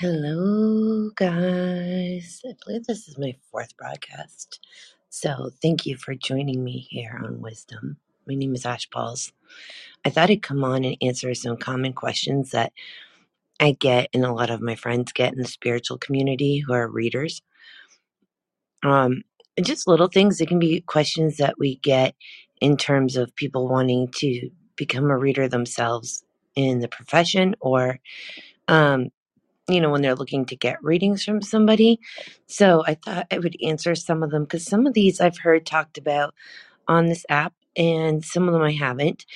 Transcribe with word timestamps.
Hello, 0.00 1.10
guys. 1.14 2.40
I 2.48 2.54
believe 2.64 2.86
this 2.86 3.06
is 3.06 3.18
my 3.18 3.36
fourth 3.50 3.76
broadcast. 3.76 4.58
So 5.10 5.50
thank 5.60 5.84
you 5.84 5.98
for 5.98 6.14
joining 6.14 6.64
me 6.64 6.86
here 6.88 7.20
on 7.22 7.42
Wisdom. 7.42 7.98
My 8.26 8.34
name 8.34 8.54
is 8.54 8.64
Ash 8.64 8.88
Pauls. 8.88 9.30
I 10.02 10.08
thought 10.08 10.30
I'd 10.30 10.42
come 10.42 10.64
on 10.64 10.84
and 10.84 10.96
answer 11.02 11.34
some 11.34 11.58
common 11.58 11.92
questions 11.92 12.52
that 12.52 12.72
I 13.60 13.72
get 13.72 14.08
and 14.14 14.24
a 14.24 14.32
lot 14.32 14.48
of 14.48 14.62
my 14.62 14.74
friends 14.74 15.12
get 15.12 15.34
in 15.34 15.38
the 15.38 15.44
spiritual 15.44 15.98
community 15.98 16.60
who 16.60 16.72
are 16.72 16.88
readers. 16.88 17.42
Um, 18.82 19.20
just 19.60 19.86
little 19.86 20.08
things. 20.08 20.40
It 20.40 20.48
can 20.48 20.58
be 20.58 20.80
questions 20.80 21.36
that 21.36 21.58
we 21.58 21.76
get 21.76 22.14
in 22.62 22.78
terms 22.78 23.18
of 23.18 23.36
people 23.36 23.68
wanting 23.68 24.08
to 24.12 24.48
become 24.76 25.10
a 25.10 25.18
reader 25.18 25.46
themselves 25.46 26.24
in 26.56 26.78
the 26.78 26.88
profession 26.88 27.54
or 27.60 28.00
um, 28.66 29.10
you 29.72 29.80
know, 29.80 29.90
when 29.90 30.02
they're 30.02 30.16
looking 30.16 30.46
to 30.46 30.56
get 30.56 30.82
readings 30.84 31.24
from 31.24 31.42
somebody. 31.42 32.00
So 32.46 32.84
I 32.86 32.94
thought 32.94 33.28
I 33.32 33.38
would 33.38 33.56
answer 33.64 33.94
some 33.94 34.22
of 34.22 34.30
them 34.30 34.44
because 34.44 34.66
some 34.66 34.86
of 34.86 34.94
these 34.94 35.20
I've 35.20 35.38
heard 35.38 35.66
talked 35.66 35.98
about 35.98 36.34
on 36.88 37.06
this 37.06 37.24
app 37.28 37.54
and 37.76 38.24
some 38.24 38.48
of 38.48 38.54
them 38.54 38.62
I 38.62 38.72
haven't. 38.72 39.26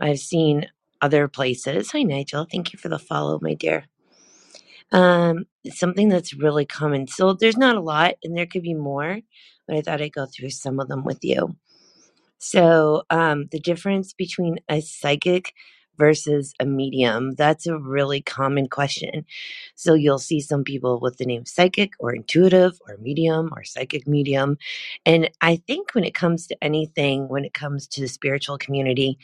I've 0.00 0.18
seen 0.20 0.66
other 1.02 1.28
places. 1.28 1.90
Hi, 1.92 2.02
Nigel. 2.02 2.46
Thank 2.50 2.72
you 2.72 2.78
for 2.78 2.88
the 2.88 2.98
follow, 2.98 3.38
my 3.42 3.54
dear. 3.54 3.86
Um, 4.92 5.46
something 5.70 6.08
that's 6.08 6.34
really 6.34 6.66
common. 6.66 7.08
So 7.08 7.34
there's 7.34 7.56
not 7.58 7.76
a 7.76 7.80
lot 7.80 8.14
and 8.24 8.36
there 8.36 8.46
could 8.46 8.62
be 8.62 8.74
more, 8.74 9.20
but 9.66 9.76
I 9.76 9.82
thought 9.82 10.02
I'd 10.02 10.12
go 10.12 10.26
through 10.26 10.50
some 10.50 10.80
of 10.80 10.88
them 10.88 11.04
with 11.04 11.24
you. 11.24 11.56
So, 12.38 13.04
um, 13.10 13.46
the 13.52 13.60
difference 13.60 14.14
between 14.14 14.58
a 14.70 14.82
psychic 14.82 15.54
versus 15.98 16.54
a 16.60 16.66
medium, 16.66 17.34
that's 17.34 17.66
a 17.66 17.78
really 17.78 18.22
common 18.22 18.68
question. 18.68 19.26
So, 19.76 19.94
you'll 19.94 20.18
see 20.18 20.40
some 20.40 20.64
people 20.64 21.00
with 21.00 21.18
the 21.18 21.26
name 21.26 21.46
psychic 21.46 21.92
or 22.00 22.14
intuitive 22.14 22.80
or 22.88 22.96
medium 22.98 23.50
or 23.52 23.64
psychic 23.64 24.06
medium. 24.08 24.58
And 25.06 25.30
I 25.40 25.56
think 25.66 25.94
when 25.94 26.04
it 26.04 26.14
comes 26.14 26.46
to 26.48 26.56
anything, 26.62 27.28
when 27.28 27.44
it 27.44 27.54
comes 27.54 27.88
to 27.88 28.00
the 28.02 28.08
spiritual 28.08 28.58
community, 28.58 29.18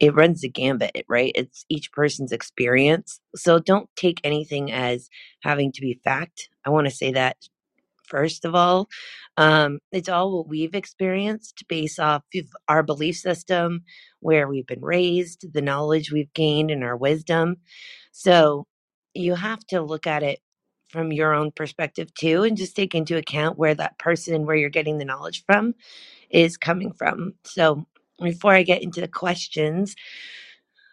it 0.00 0.14
runs 0.14 0.42
the 0.42 0.50
gambit, 0.50 1.04
right? 1.08 1.32
It's 1.34 1.64
each 1.70 1.92
person's 1.92 2.32
experience. 2.32 3.20
So, 3.36 3.58
don't 3.60 3.90
take 3.96 4.20
anything 4.24 4.72
as 4.72 5.10
having 5.42 5.72
to 5.72 5.80
be 5.82 6.00
fact. 6.04 6.48
I 6.66 6.70
want 6.70 6.86
to 6.88 6.94
say 6.94 7.12
that 7.12 7.36
first 8.04 8.44
of 8.44 8.54
all. 8.54 8.88
Um, 9.36 9.80
it's 9.92 10.08
all 10.08 10.36
what 10.36 10.48
we've 10.48 10.74
experienced 10.74 11.64
based 11.68 12.00
off 12.00 12.24
of 12.34 12.46
our 12.68 12.82
belief 12.82 13.16
system, 13.16 13.84
where 14.20 14.48
we've 14.48 14.66
been 14.66 14.82
raised, 14.82 15.52
the 15.52 15.62
knowledge 15.62 16.12
we've 16.12 16.32
gained, 16.34 16.70
and 16.70 16.84
our 16.84 16.96
wisdom. 16.96 17.56
So 18.12 18.66
you 19.14 19.34
have 19.34 19.60
to 19.68 19.82
look 19.82 20.06
at 20.06 20.22
it 20.22 20.40
from 20.90 21.12
your 21.12 21.34
own 21.34 21.52
perspective 21.52 22.12
too, 22.14 22.44
and 22.44 22.56
just 22.56 22.76
take 22.76 22.94
into 22.94 23.16
account 23.16 23.58
where 23.58 23.74
that 23.74 23.98
person, 23.98 24.46
where 24.46 24.56
you're 24.56 24.70
getting 24.70 24.98
the 24.98 25.04
knowledge 25.04 25.44
from, 25.46 25.74
is 26.30 26.56
coming 26.56 26.92
from. 26.92 27.34
So 27.44 27.86
before 28.22 28.52
I 28.54 28.62
get 28.64 28.82
into 28.82 29.00
the 29.00 29.08
questions, 29.08 29.94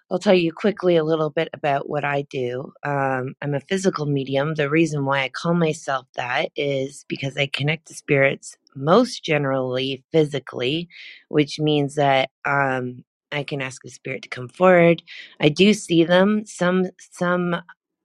I'll 0.09 0.20
tell 0.20 0.36
you 0.36 0.53
quickly 0.53 0.95
a 0.95 1.03
little 1.03 1.31
bit 1.31 1.50
about 1.53 1.89
what 1.89 2.05
I 2.05 2.23
do. 2.23 2.72
Um, 2.86 3.36
I'm 3.44 3.55
a 3.55 3.59
physical 3.59 4.08
medium. 4.08 4.55
The 4.55 4.70
reason 4.70 5.05
why 5.05 5.23
I 5.23 5.30
call 5.30 5.53
myself 5.53 6.08
that 6.16 6.52
is 6.55 7.05
because 7.09 7.38
I 7.38 7.48
connect 7.48 7.89
to 7.89 7.95
spirits 7.95 8.58
most 8.78 9.25
generally 9.25 10.05
physically, 10.14 10.89
which 11.30 11.59
means 11.59 11.95
that 11.95 12.30
um, 12.45 13.03
I 13.31 13.44
can 13.44 13.61
ask 13.61 13.86
a 13.86 13.89
spirit 13.92 14.23
to 14.23 14.30
come 14.30 14.50
forward. 14.50 15.03
I 15.39 15.50
do 15.50 15.73
see 15.73 16.06
them. 16.06 16.45
Some 16.45 16.88
some 17.00 17.58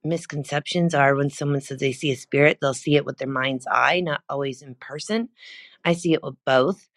misconceptions 0.05 0.95
are 0.95 1.15
when 1.15 1.31
someone 1.31 1.61
says 1.61 1.79
they 1.79 1.93
see 1.93 2.11
a 2.11 2.17
spirit, 2.17 2.59
they'll 2.61 2.75
see 2.75 2.95
it 2.95 3.05
with 3.05 3.19
their 3.19 3.29
mind's 3.29 3.67
eye, 3.67 4.01
not 4.01 4.21
always 4.29 4.61
in 4.61 4.75
person. 4.75 5.29
I 5.85 5.93
see 5.93 6.13
it 6.13 6.23
with 6.23 6.35
both. 6.45 6.87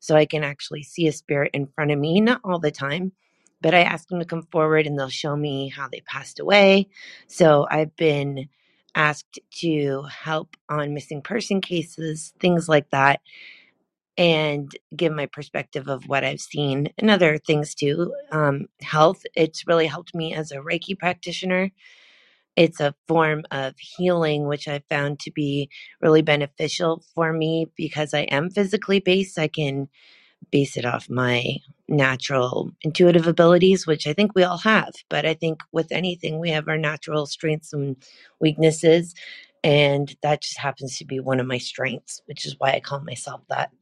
So 0.00 0.16
I 0.16 0.26
can 0.26 0.44
actually 0.44 0.82
see 0.82 1.06
a 1.08 1.12
spirit 1.12 1.50
in 1.54 1.66
front 1.66 1.90
of 1.90 1.98
me, 1.98 2.20
not 2.20 2.40
all 2.44 2.58
the 2.58 2.70
time, 2.70 3.12
but 3.60 3.74
I 3.74 3.82
ask 3.82 4.08
them 4.08 4.20
to 4.20 4.24
come 4.26 4.42
forward 4.52 4.86
and 4.86 4.98
they'll 4.98 5.08
show 5.08 5.36
me 5.36 5.68
how 5.68 5.88
they 5.88 6.00
passed 6.02 6.40
away. 6.40 6.88
So 7.28 7.66
I've 7.70 7.94
been 7.96 8.48
asked 8.94 9.38
to 9.60 10.02
help 10.04 10.56
on 10.68 10.94
missing 10.94 11.22
person 11.22 11.60
cases, 11.60 12.32
things 12.40 12.68
like 12.68 12.90
that, 12.90 13.20
and 14.18 14.72
give 14.94 15.12
my 15.12 15.26
perspective 15.26 15.88
of 15.88 16.08
what 16.08 16.24
I've 16.24 16.40
seen 16.40 16.88
and 16.98 17.10
other 17.10 17.38
things 17.38 17.74
too. 17.74 18.14
Um, 18.32 18.66
health, 18.80 19.22
it's 19.34 19.66
really 19.66 19.86
helped 19.86 20.14
me 20.14 20.34
as 20.34 20.52
a 20.52 20.56
Reiki 20.58 20.98
practitioner. 20.98 21.70
It's 22.56 22.80
a 22.80 22.94
form 23.08 23.44
of 23.50 23.74
healing, 23.78 24.46
which 24.46 24.68
I 24.68 24.82
found 24.90 25.20
to 25.20 25.32
be 25.32 25.70
really 26.00 26.22
beneficial 26.22 27.04
for 27.14 27.32
me 27.32 27.66
because 27.76 28.14
I 28.14 28.22
am 28.22 28.50
physically 28.50 29.00
based. 29.00 29.38
I 29.38 29.48
can 29.48 29.88
base 30.50 30.76
it 30.76 30.86
off 30.86 31.10
my 31.10 31.44
natural 31.88 32.72
intuitive 32.82 33.26
abilities, 33.28 33.86
which 33.86 34.06
I 34.06 34.14
think 34.14 34.32
we 34.34 34.44
all 34.44 34.58
have. 34.58 34.92
But 35.10 35.26
I 35.26 35.34
think 35.34 35.60
with 35.72 35.92
anything, 35.92 36.40
we 36.40 36.50
have 36.50 36.68
our 36.68 36.78
natural 36.78 37.26
strengths 37.26 37.72
and 37.72 37.96
weaknesses. 38.40 39.14
And 39.64 40.14
that 40.22 40.42
just 40.42 40.58
happens 40.58 40.98
to 40.98 41.04
be 41.04 41.20
one 41.20 41.40
of 41.40 41.46
my 41.46 41.58
strengths, 41.58 42.22
which 42.26 42.46
is 42.46 42.56
why 42.58 42.72
I 42.72 42.80
call 42.80 43.00
myself 43.00 43.42
that. 43.50 43.72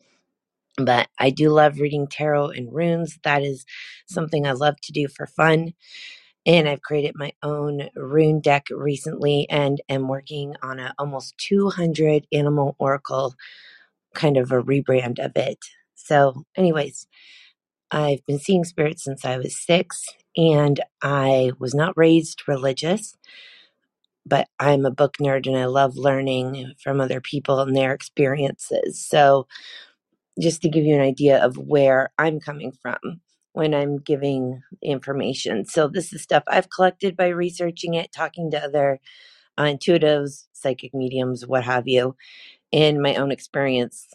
But 0.78 1.08
I 1.18 1.30
do 1.30 1.50
love 1.50 1.78
reading 1.80 2.06
tarot 2.10 2.50
and 2.50 2.72
runes. 2.72 3.18
That 3.24 3.42
is 3.42 3.64
something 4.08 4.46
I 4.46 4.52
love 4.52 4.76
to 4.82 4.92
do 4.92 5.08
for 5.08 5.26
fun. 5.26 5.74
And 6.46 6.68
I've 6.68 6.82
created 6.82 7.14
my 7.16 7.32
own 7.42 7.88
rune 7.96 8.40
deck 8.40 8.66
recently 8.70 9.46
and 9.50 9.80
am 9.88 10.08
working 10.08 10.54
on 10.62 10.80
a 10.80 10.94
almost 10.98 11.36
200 11.38 12.26
animal 12.32 12.76
oracle 12.78 13.34
kind 14.14 14.36
of 14.36 14.52
a 14.52 14.62
rebrand 14.62 15.24
of 15.24 15.32
it. 15.36 15.58
So, 15.94 16.44
anyways, 16.56 17.06
I've 17.90 18.24
been 18.26 18.38
seeing 18.40 18.64
spirits 18.64 19.04
since 19.04 19.24
I 19.24 19.38
was 19.38 19.58
six, 19.64 20.04
and 20.36 20.80
I 21.02 21.52
was 21.58 21.74
not 21.74 21.96
raised 21.96 22.42
religious, 22.48 23.14
but 24.26 24.48
I'm 24.58 24.86
a 24.86 24.90
book 24.90 25.14
nerd 25.20 25.46
and 25.46 25.56
I 25.56 25.66
love 25.66 25.96
learning 25.96 26.74
from 26.82 27.00
other 27.00 27.20
people 27.20 27.60
and 27.60 27.76
their 27.76 27.92
experiences. 27.92 29.04
So, 29.06 29.46
just 30.40 30.62
to 30.62 30.68
give 30.68 30.84
you 30.84 30.94
an 30.94 31.00
idea 31.00 31.44
of 31.44 31.56
where 31.58 32.10
I'm 32.18 32.40
coming 32.40 32.72
from 32.72 33.20
when 33.52 33.74
I'm 33.74 33.98
giving 33.98 34.62
information. 34.82 35.64
So, 35.66 35.88
this 35.88 36.12
is 36.12 36.22
stuff 36.22 36.44
I've 36.48 36.70
collected 36.70 37.16
by 37.16 37.28
researching 37.28 37.94
it, 37.94 38.12
talking 38.12 38.50
to 38.52 38.62
other 38.64 39.00
uh, 39.58 39.64
intuitives, 39.64 40.46
psychic 40.52 40.94
mediums, 40.94 41.46
what 41.46 41.64
have 41.64 41.88
you, 41.88 42.16
in 42.72 43.02
my 43.02 43.16
own 43.16 43.32
experience 43.32 44.08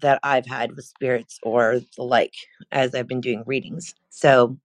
that 0.00 0.20
I've 0.22 0.46
had 0.46 0.76
with 0.76 0.86
spirits 0.86 1.38
or 1.42 1.80
the 1.96 2.02
like 2.04 2.34
as 2.72 2.94
I've 2.94 3.08
been 3.08 3.20
doing 3.22 3.44
readings. 3.46 3.94
So, 4.10 4.58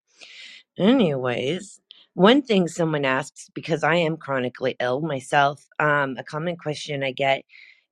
anyways, 0.78 1.82
one 2.16 2.42
thing 2.44 2.68
someone 2.68 3.06
asks 3.06 3.50
because 3.54 3.84
I 3.84 3.96
am 3.96 4.18
chronically 4.18 4.76
ill 4.80 5.02
myself, 5.02 5.66
um, 5.80 6.18
a 6.18 6.24
common 6.24 6.58
question 6.58 7.04
I 7.04 7.12
get 7.12 7.44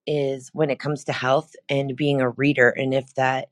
is 0.08 0.50
when 0.54 0.70
it 0.70 0.80
comes 0.80 1.04
to 1.06 1.14
health 1.14 1.56
and 1.70 1.96
being 1.96 2.22
a 2.22 2.30
reader, 2.32 2.70
and 2.70 2.94
if 2.94 3.14
that 3.16 3.48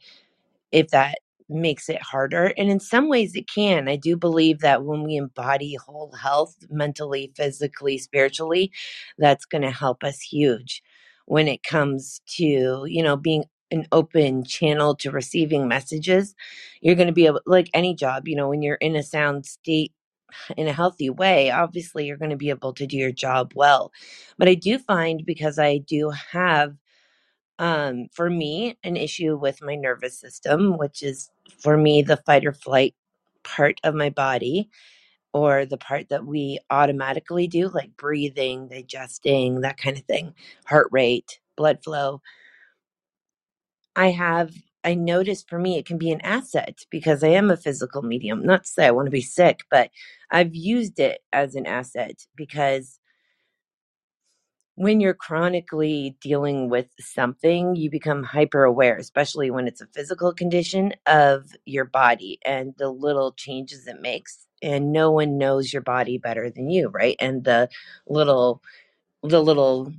if 0.72 0.90
that 0.90 1.20
makes 1.50 1.90
it 1.90 2.02
harder. 2.02 2.54
And 2.58 2.70
in 2.70 2.80
some 2.80 3.10
ways, 3.10 3.36
it 3.36 3.50
can. 3.50 3.90
I 3.90 3.98
do 3.98 4.18
believe 4.18 4.62
that 4.62 4.86
when 4.86 5.04
we 5.04 5.18
embody 5.18 5.76
whole 5.76 6.14
health, 6.14 6.56
mentally, 6.72 7.32
physically, 7.36 7.98
spiritually, 8.00 8.72
that's 9.20 9.46
going 9.46 9.64
to 9.64 9.72
help 9.72 10.04
us 10.04 10.22
huge 10.22 10.84
when 11.28 11.48
it 11.48 11.64
comes 11.64 12.22
to 12.28 12.86
you 12.88 13.04
know 13.04 13.18
being 13.18 13.46
an 13.72 13.88
open 13.92 14.44
channel 14.46 14.96
to 14.96 15.12
receiving 15.12 15.68
messages, 15.68 16.36
you're 16.82 16.96
going 16.96 17.08
to 17.08 17.14
be 17.14 17.26
able, 17.28 17.42
like 17.48 17.70
any 17.74 17.96
job, 17.96 18.28
you 18.28 18.36
know, 18.36 18.50
when 18.50 18.62
you're 18.64 18.76
in 18.78 18.96
a 18.96 19.04
sound 19.04 19.46
state 19.46 19.94
in 20.58 20.68
a 20.68 20.74
healthy 20.74 21.10
way, 21.10 21.52
obviously 21.52 22.06
you're 22.06 22.18
going 22.18 22.32
to 22.32 22.38
be 22.38 22.50
able 22.50 22.74
to 22.74 22.88
do 22.88 22.98
your 22.98 23.12
job 23.12 23.54
well. 23.56 23.92
But 24.38 24.50
I 24.50 24.56
do 24.56 24.80
find 24.80 25.26
because 25.26 25.60
I 25.60 25.80
do 25.80 26.12
have, 26.12 26.76
um, 27.60 28.08
for 28.14 28.30
me, 28.30 28.78
an 28.84 28.98
issue 28.98 29.38
with 29.38 29.62
my 29.64 29.76
nervous 29.76 30.20
system, 30.20 30.78
which 30.78 31.04
is 31.04 31.32
for 31.60 31.78
me 31.78 32.02
the 32.04 32.18
fight 32.18 32.46
or 32.46 32.54
flight 32.54 32.96
part 33.44 33.80
of 33.84 33.96
my 33.96 34.10
body 34.10 34.70
or 35.34 35.66
the 35.66 35.78
part 35.78 36.10
that 36.10 36.26
we 36.26 36.60
automatically 36.72 37.48
do, 37.48 37.70
like 37.70 37.96
breathing, 37.98 38.68
digesting, 38.70 39.62
that 39.62 39.78
kind 39.78 39.98
of 39.98 40.04
thing, 40.06 40.34
heart 40.66 40.88
rate, 40.92 41.40
blood 41.58 41.84
flow 41.84 42.22
I 43.96 44.12
have 44.12 44.56
I 44.84 44.96
noticed 44.96 45.50
for 45.50 45.60
me 45.60 45.78
it 45.78 45.86
can 45.86 45.98
be 45.98 46.12
an 46.12 46.22
asset 46.22 46.80
because 46.90 47.24
I 47.24 47.30
am 47.30 47.52
a 47.52 47.58
physical 47.58 48.02
medium. 48.02 48.44
Not 48.46 48.64
to 48.64 48.70
say 48.70 48.86
I 48.88 48.92
want 48.92 49.08
to 49.08 49.12
be 49.12 49.22
sick, 49.22 49.62
but 49.72 49.90
I've 50.32 50.56
used 50.56 51.00
it 51.00 51.22
as 51.32 51.56
an 51.56 51.66
asset 51.66 52.26
because 52.36 53.00
when 54.76 55.00
you're 55.00 55.14
chronically 55.14 56.18
dealing 56.20 56.70
with 56.70 56.88
something, 57.00 57.76
you 57.76 57.90
become 57.92 58.24
hyper 58.24 58.64
aware, 58.64 58.98
especially 58.98 59.52
when 59.52 59.68
it's 59.68 59.82
a 59.82 59.88
physical 59.88 60.34
condition 60.34 60.94
of 61.06 61.52
your 61.66 61.86
body 61.86 62.40
and 62.44 62.74
the 62.78 62.90
little 62.90 63.34
changes 63.34 63.86
it 63.88 64.02
makes. 64.02 64.48
And 64.64 64.92
no 64.92 65.12
one 65.12 65.38
knows 65.38 65.72
your 65.72 65.82
body 65.84 66.18
better 66.18 66.50
than 66.50 66.70
you, 66.70 66.88
right? 66.90 67.16
And 67.20 67.44
the 67.44 67.70
little 68.08 68.62
the 69.24 69.42
little 69.42 69.94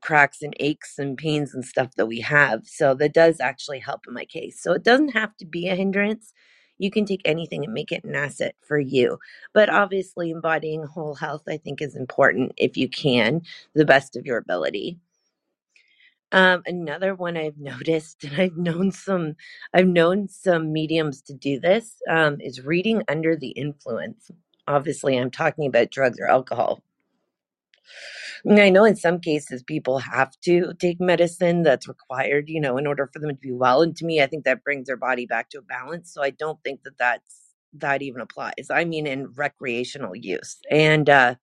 cracks 0.00 0.42
and 0.42 0.54
aches 0.60 0.98
and 0.98 1.16
pains 1.16 1.54
and 1.54 1.64
stuff 1.64 1.94
that 1.96 2.06
we 2.06 2.20
have. 2.20 2.66
So 2.66 2.94
that 2.94 3.14
does 3.14 3.40
actually 3.40 3.80
help 3.80 4.06
in 4.06 4.14
my 4.14 4.24
case. 4.24 4.62
So 4.62 4.72
it 4.72 4.82
doesn't 4.82 5.10
have 5.10 5.36
to 5.38 5.46
be 5.46 5.68
a 5.68 5.74
hindrance. 5.74 6.32
You 6.78 6.90
can 6.90 7.04
take 7.06 7.22
anything 7.24 7.64
and 7.64 7.74
make 7.74 7.92
it 7.92 8.04
an 8.04 8.14
asset 8.14 8.54
for 8.62 8.78
you. 8.78 9.18
But 9.52 9.68
obviously, 9.68 10.30
embodying 10.30 10.84
whole 10.84 11.16
health, 11.16 11.42
I 11.48 11.56
think, 11.56 11.82
is 11.82 11.96
important 11.96 12.52
if 12.56 12.76
you 12.76 12.88
can, 12.88 13.42
the 13.74 13.84
best 13.84 14.16
of 14.16 14.26
your 14.26 14.38
ability. 14.38 14.98
Um, 16.30 16.62
another 16.66 17.14
one 17.14 17.36
I've 17.36 17.58
noticed, 17.60 18.24
and 18.24 18.40
I've 18.40 18.56
known 18.56 18.92
some, 18.92 19.36
I've 19.74 19.88
known 19.88 20.28
some 20.28 20.72
mediums 20.72 21.22
to 21.22 21.34
do 21.34 21.58
this, 21.58 22.00
um, 22.08 22.40
is 22.40 22.64
reading 22.64 23.02
under 23.08 23.36
the 23.36 23.50
influence. 23.50 24.30
Obviously, 24.68 25.16
I'm 25.16 25.30
talking 25.30 25.66
about 25.66 25.90
drugs 25.90 26.20
or 26.20 26.26
alcohol 26.28 26.82
I 28.46 28.70
know 28.70 28.84
in 28.84 28.96
some 28.96 29.20
cases 29.20 29.62
people 29.62 29.98
have 29.98 30.32
to 30.44 30.72
take 30.80 31.00
medicine 31.00 31.62
that's 31.62 31.88
required, 31.88 32.44
you 32.48 32.60
know, 32.60 32.76
in 32.78 32.86
order 32.86 33.08
for 33.12 33.18
them 33.18 33.30
to 33.30 33.34
be 33.36 33.52
well. 33.52 33.82
And 33.82 33.96
to 33.96 34.04
me, 34.04 34.22
I 34.22 34.26
think 34.26 34.44
that 34.44 34.64
brings 34.64 34.86
their 34.86 34.96
body 34.96 35.26
back 35.26 35.50
to 35.50 35.58
a 35.58 35.62
balance. 35.62 36.12
So 36.12 36.22
I 36.22 36.30
don't 36.30 36.62
think 36.64 36.82
that 36.84 36.98
that's 36.98 37.40
that 37.74 38.02
even 38.02 38.20
applies. 38.20 38.68
I 38.70 38.84
mean, 38.84 39.06
in 39.06 39.28
recreational 39.34 40.16
use. 40.16 40.56
And 40.70 41.08
uh, 41.10 41.34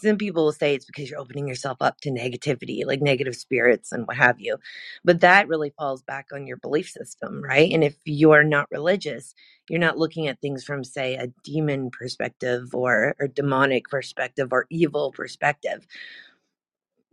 some 0.00 0.16
people 0.16 0.44
will 0.44 0.52
say 0.52 0.74
it's 0.74 0.84
because 0.84 1.10
you're 1.10 1.20
opening 1.20 1.48
yourself 1.48 1.78
up 1.80 2.00
to 2.02 2.10
negativity, 2.10 2.86
like 2.86 3.00
negative 3.02 3.36
spirits 3.36 3.92
and 3.92 4.06
what 4.06 4.16
have 4.16 4.40
you. 4.40 4.56
But 5.04 5.20
that 5.20 5.48
really 5.48 5.70
falls 5.78 6.02
back 6.02 6.26
on 6.32 6.46
your 6.46 6.56
belief 6.56 6.88
system, 6.88 7.42
right? 7.42 7.72
And 7.72 7.84
if 7.84 7.96
you're 8.04 8.44
not 8.44 8.70
religious, 8.70 9.34
you're 9.68 9.80
not 9.80 9.98
looking 9.98 10.28
at 10.28 10.40
things 10.40 10.64
from, 10.64 10.84
say, 10.84 11.14
a 11.16 11.28
demon 11.44 11.90
perspective 11.90 12.74
or 12.74 13.14
demonic 13.34 13.88
perspective 13.88 14.48
or 14.52 14.66
evil 14.70 15.12
perspective. 15.12 15.86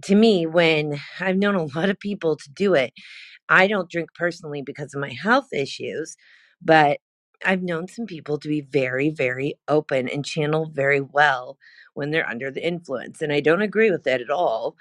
To 0.03 0.15
me, 0.15 0.45
when 0.45 0.99
I've 1.19 1.37
known 1.37 1.55
a 1.55 1.77
lot 1.77 1.89
of 1.89 1.99
people 1.99 2.35
to 2.35 2.49
do 2.51 2.73
it, 2.73 2.93
I 3.49 3.67
don't 3.67 3.89
drink 3.89 4.09
personally 4.15 4.61
because 4.61 4.93
of 4.93 5.01
my 5.01 5.11
health 5.11 5.47
issues, 5.53 6.15
but 6.61 6.99
I've 7.45 7.63
known 7.63 7.87
some 7.87 8.05
people 8.05 8.37
to 8.39 8.47
be 8.47 8.61
very, 8.61 9.09
very 9.09 9.55
open 9.67 10.07
and 10.09 10.25
channel 10.25 10.69
very 10.73 11.01
well 11.01 11.57
when 11.93 12.11
they're 12.11 12.27
under 12.29 12.51
the 12.51 12.65
influence. 12.65 13.21
And 13.21 13.33
I 13.33 13.39
don't 13.41 13.61
agree 13.61 13.91
with 13.91 14.03
that 14.03 14.21
at 14.21 14.29
all 14.29 14.75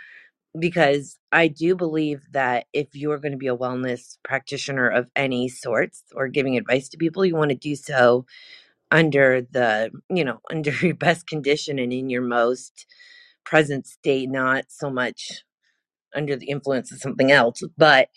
because 0.59 1.19
I 1.33 1.49
do 1.49 1.77
believe 1.77 2.23
that 2.33 2.67
if 2.73 2.89
you're 2.95 3.19
going 3.19 3.33
to 3.33 3.39
be 3.39 3.49
a 3.49 3.57
wellness 3.57 4.19
practitioner 4.25 4.89
of 4.89 5.11
any 5.17 5.49
sorts 5.49 6.05
or 6.15 6.29
giving 6.29 6.57
advice 6.57 6.89
to 6.91 6.99
people, 6.99 7.25
you 7.25 7.37
want 7.37 7.51
to 7.51 7.57
do 7.57 7.77
so 7.77 8.27
under 8.91 9.43
the, 9.43 9.91
you 10.11 10.25
know, 10.25 10.41
under 10.51 10.73
your 10.73 10.95
best 10.97 11.27
condition 11.29 11.79
and 11.79 11.93
in 11.93 12.11
your 12.11 12.23
most 12.23 12.87
present 13.45 13.87
state, 13.87 14.31
not 14.31 14.67
so 14.69 14.91
much 14.91 15.45
under 16.15 16.37
the 16.37 16.47
influence 16.49 16.93
of 16.93 17.01
something 17.01 17.33
else. 17.33 17.63
But 17.79 18.09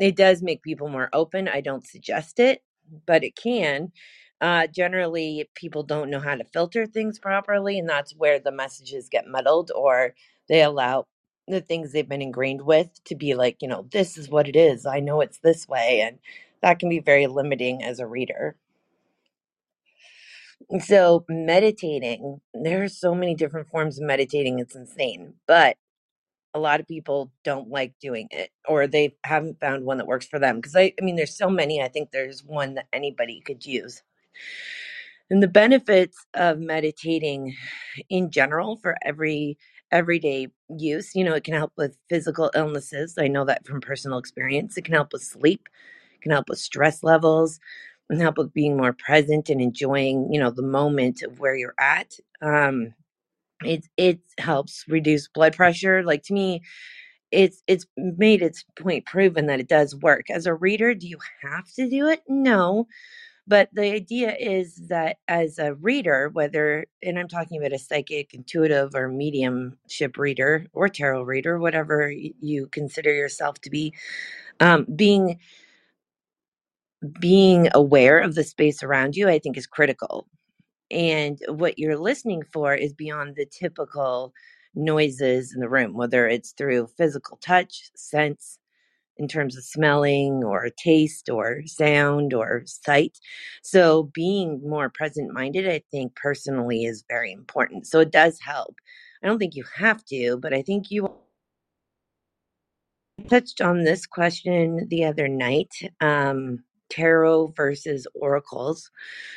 it 0.00 0.16
does 0.16 0.42
make 0.42 0.62
people 0.62 0.88
more 0.88 1.08
open. 1.12 1.48
I 1.48 1.60
don't 1.62 1.86
suggest 1.86 2.40
it, 2.40 2.62
but 3.06 3.24
it 3.24 3.36
can. 3.36 3.92
Uh, 4.40 4.66
generally, 4.68 5.48
people 5.54 5.82
don't 5.82 6.10
know 6.10 6.20
how 6.20 6.34
to 6.36 6.44
filter 6.44 6.86
things 6.86 7.18
properly, 7.18 7.78
and 7.78 7.88
that's 7.88 8.14
where 8.16 8.38
the 8.40 8.52
messages 8.52 9.08
get 9.10 9.26
muddled, 9.28 9.72
or 9.74 10.14
they 10.48 10.62
allow 10.62 11.06
the 11.48 11.60
things 11.60 11.92
they've 11.92 12.08
been 12.08 12.22
ingrained 12.22 12.62
with 12.62 12.90
to 13.04 13.14
be 13.14 13.34
like, 13.34 13.58
you 13.62 13.68
know, 13.68 13.86
this 13.92 14.18
is 14.18 14.28
what 14.30 14.48
it 14.48 14.56
is. 14.56 14.86
I 14.86 15.00
know 15.00 15.20
it's 15.20 15.38
this 15.38 15.68
way. 15.68 16.00
And 16.02 16.18
that 16.62 16.78
can 16.78 16.88
be 16.88 17.00
very 17.00 17.26
limiting 17.26 17.82
as 17.82 18.00
a 18.00 18.06
reader. 18.06 18.56
So, 20.80 21.24
meditating, 21.28 22.40
there 22.54 22.82
are 22.84 22.88
so 22.88 23.14
many 23.14 23.34
different 23.34 23.68
forms 23.70 23.98
of 23.98 24.06
meditating, 24.06 24.58
it's 24.60 24.76
insane. 24.76 25.34
But 25.48 25.76
a 26.56 26.58
lot 26.58 26.80
of 26.80 26.88
people 26.88 27.30
don't 27.44 27.68
like 27.68 27.94
doing 28.00 28.28
it 28.30 28.50
or 28.66 28.86
they 28.86 29.14
haven't 29.24 29.60
found 29.60 29.84
one 29.84 29.98
that 29.98 30.06
works 30.06 30.26
for 30.26 30.38
them 30.38 30.56
because 30.56 30.74
I, 30.74 30.92
I 31.00 31.04
mean 31.04 31.14
there's 31.14 31.36
so 31.36 31.50
many 31.50 31.82
i 31.82 31.88
think 31.88 32.10
there's 32.10 32.42
one 32.42 32.74
that 32.74 32.86
anybody 32.92 33.40
could 33.44 33.64
use. 33.64 34.02
And 35.28 35.42
the 35.42 35.48
benefits 35.48 36.24
of 36.34 36.60
meditating 36.60 37.54
in 38.08 38.30
general 38.30 38.76
for 38.76 38.96
every 39.04 39.58
everyday 39.92 40.48
use 40.68 41.14
you 41.14 41.22
know 41.22 41.34
it 41.34 41.44
can 41.44 41.54
help 41.54 41.72
with 41.76 41.96
physical 42.08 42.50
illnesses 42.56 43.14
i 43.18 43.28
know 43.28 43.44
that 43.44 43.64
from 43.64 43.80
personal 43.80 44.18
experience 44.18 44.76
it 44.76 44.84
can 44.84 44.94
help 44.94 45.12
with 45.12 45.22
sleep 45.22 45.68
it 46.16 46.22
can 46.22 46.32
help 46.32 46.48
with 46.48 46.58
stress 46.58 47.04
levels 47.04 47.60
and 48.10 48.20
help 48.20 48.36
with 48.36 48.52
being 48.52 48.76
more 48.76 48.92
present 48.92 49.48
and 49.48 49.60
enjoying 49.60 50.32
you 50.32 50.40
know 50.40 50.50
the 50.50 50.60
moment 50.60 51.22
of 51.22 51.38
where 51.38 51.54
you're 51.54 51.74
at 51.78 52.18
um 52.42 52.92
it 53.64 53.86
it 53.96 54.20
helps 54.38 54.84
reduce 54.88 55.28
blood 55.28 55.56
pressure 55.56 56.02
like 56.04 56.22
to 56.24 56.34
me 56.34 56.62
it's 57.32 57.62
it's 57.66 57.86
made 57.96 58.42
its 58.42 58.64
point 58.80 59.06
proven 59.06 59.46
that 59.46 59.60
it 59.60 59.68
does 59.68 59.96
work. 59.96 60.30
As 60.30 60.46
a 60.46 60.54
reader 60.54 60.94
do 60.94 61.08
you 61.08 61.18
have 61.42 61.70
to 61.74 61.88
do 61.88 62.08
it? 62.08 62.22
No 62.28 62.84
but 63.48 63.70
the 63.74 63.92
idea 63.92 64.36
is 64.40 64.76
that 64.88 65.18
as 65.28 65.58
a 65.60 65.74
reader 65.76 66.30
whether 66.32 66.86
and 67.02 67.18
i'm 67.18 67.28
talking 67.28 67.58
about 67.60 67.74
a 67.74 67.80
psychic 67.80 68.34
intuitive 68.34 68.94
or 68.96 69.08
mediumship 69.10 70.18
reader 70.18 70.66
or 70.74 70.88
tarot 70.88 71.22
reader 71.24 71.58
whatever 71.60 72.10
you 72.10 72.68
consider 72.68 73.12
yourself 73.14 73.60
to 73.60 73.70
be 73.70 73.94
um, 74.60 74.86
being 74.96 75.38
being 77.20 77.68
aware 77.74 78.18
of 78.20 78.34
the 78.34 78.44
space 78.44 78.82
around 78.82 79.16
you 79.16 79.28
i 79.28 79.38
think 79.38 79.56
is 79.56 79.66
critical 79.66 80.26
and 80.90 81.38
what 81.48 81.78
you're 81.78 81.98
listening 81.98 82.42
for 82.52 82.74
is 82.74 82.92
beyond 82.94 83.36
the 83.36 83.46
typical 83.46 84.32
noises 84.74 85.54
in 85.54 85.60
the 85.60 85.68
room 85.68 85.94
whether 85.94 86.28
it's 86.28 86.52
through 86.52 86.86
physical 86.98 87.38
touch 87.38 87.90
sense 87.96 88.58
in 89.18 89.28
terms 89.28 89.56
of 89.56 89.64
smelling 89.64 90.44
or 90.44 90.68
taste 90.78 91.30
or 91.30 91.62
sound 91.66 92.34
or 92.34 92.62
sight. 92.66 93.18
So 93.62 94.04
being 94.14 94.60
more 94.68 94.90
present 94.90 95.32
minded 95.32 95.68
i 95.68 95.82
think 95.90 96.14
personally 96.16 96.84
is 96.84 97.04
very 97.08 97.32
important. 97.32 97.86
So 97.86 98.00
it 98.00 98.12
does 98.12 98.38
help. 98.40 98.76
I 99.22 99.26
don't 99.28 99.38
think 99.38 99.54
you 99.56 99.64
have 99.76 100.04
to 100.06 100.38
but 100.40 100.54
i 100.54 100.62
think 100.62 100.90
you 100.90 101.08
touched 103.28 103.60
on 103.60 103.82
this 103.84 104.06
question 104.06 104.86
the 104.88 105.04
other 105.04 105.28
night 105.28 105.72
um 106.00 106.62
tarot 106.90 107.52
versus 107.56 108.06
oracles 108.14 108.90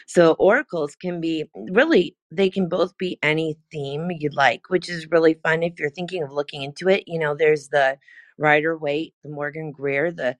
so 0.08 0.34
oracles 0.34 0.96
can 0.96 1.22
be 1.22 1.46
really 1.72 2.16
they 2.32 2.50
can 2.50 2.70
both 2.70 2.98
be 2.98 3.20
any 3.24 3.58
theme 3.72 4.10
you'd 4.20 4.36
like, 4.36 4.70
which 4.70 4.90
is 4.90 5.12
really 5.12 5.36
fun 5.36 5.64
if 5.64 5.80
you're 5.80 5.92
thinking 5.92 6.24
of 6.24 6.32
looking 6.32 6.64
into 6.64 6.90
it. 6.90 7.06
You 7.08 7.20
know, 7.20 7.36
there's 7.36 7.70
the 7.70 7.98
Rider 8.40 8.78
Waite, 8.78 9.16
the 9.24 9.30
Morgan 9.32 9.72
Greer, 9.72 10.12
the 10.12 10.38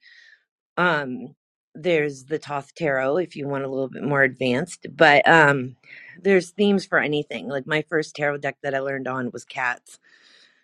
um 0.78 1.36
there's 1.76 2.26
the 2.26 2.40
Thoth 2.40 2.74
Tarot 2.76 3.18
if 3.18 3.36
you 3.36 3.48
want 3.48 3.64
a 3.66 3.70
little 3.70 3.90
bit 3.90 4.04
more 4.04 4.24
advanced, 4.24 4.88
but 4.96 5.28
um 5.28 5.76
there's 6.22 6.52
themes 6.52 6.86
for 6.86 7.00
anything. 7.00 7.48
Like 7.50 7.68
my 7.68 7.84
first 7.90 8.16
tarot 8.16 8.40
deck 8.40 8.58
that 8.64 8.76
I 8.76 8.80
learned 8.80 9.08
on 9.08 9.32
was 9.32 9.46
cats. 9.46 10.00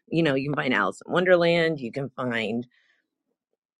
You 0.09 0.23
know, 0.23 0.35
you 0.35 0.49
can 0.49 0.55
find 0.55 0.73
Alice 0.73 1.01
in 1.05 1.13
Wonderland, 1.13 1.79
you 1.79 1.91
can 1.91 2.09
find 2.11 2.67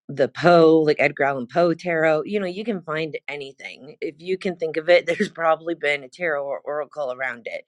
the 0.07 0.27
Poe, 0.27 0.79
like 0.85 0.97
Edgar 1.00 1.24
Allan 1.25 1.47
Poe 1.47 1.74
tarot. 1.74 2.24
You 2.25 2.39
know, 2.39 2.45
you 2.45 2.63
can 2.63 2.81
find 2.81 3.17
anything. 3.27 3.95
If 4.01 4.15
you 4.19 4.38
can 4.38 4.55
think 4.55 4.77
of 4.77 4.89
it, 4.89 5.05
there's 5.07 5.29
probably 5.29 5.75
been 5.75 6.03
a 6.03 6.09
tarot 6.09 6.43
or 6.45 6.59
oracle 6.63 7.12
around 7.12 7.47
it. 7.47 7.65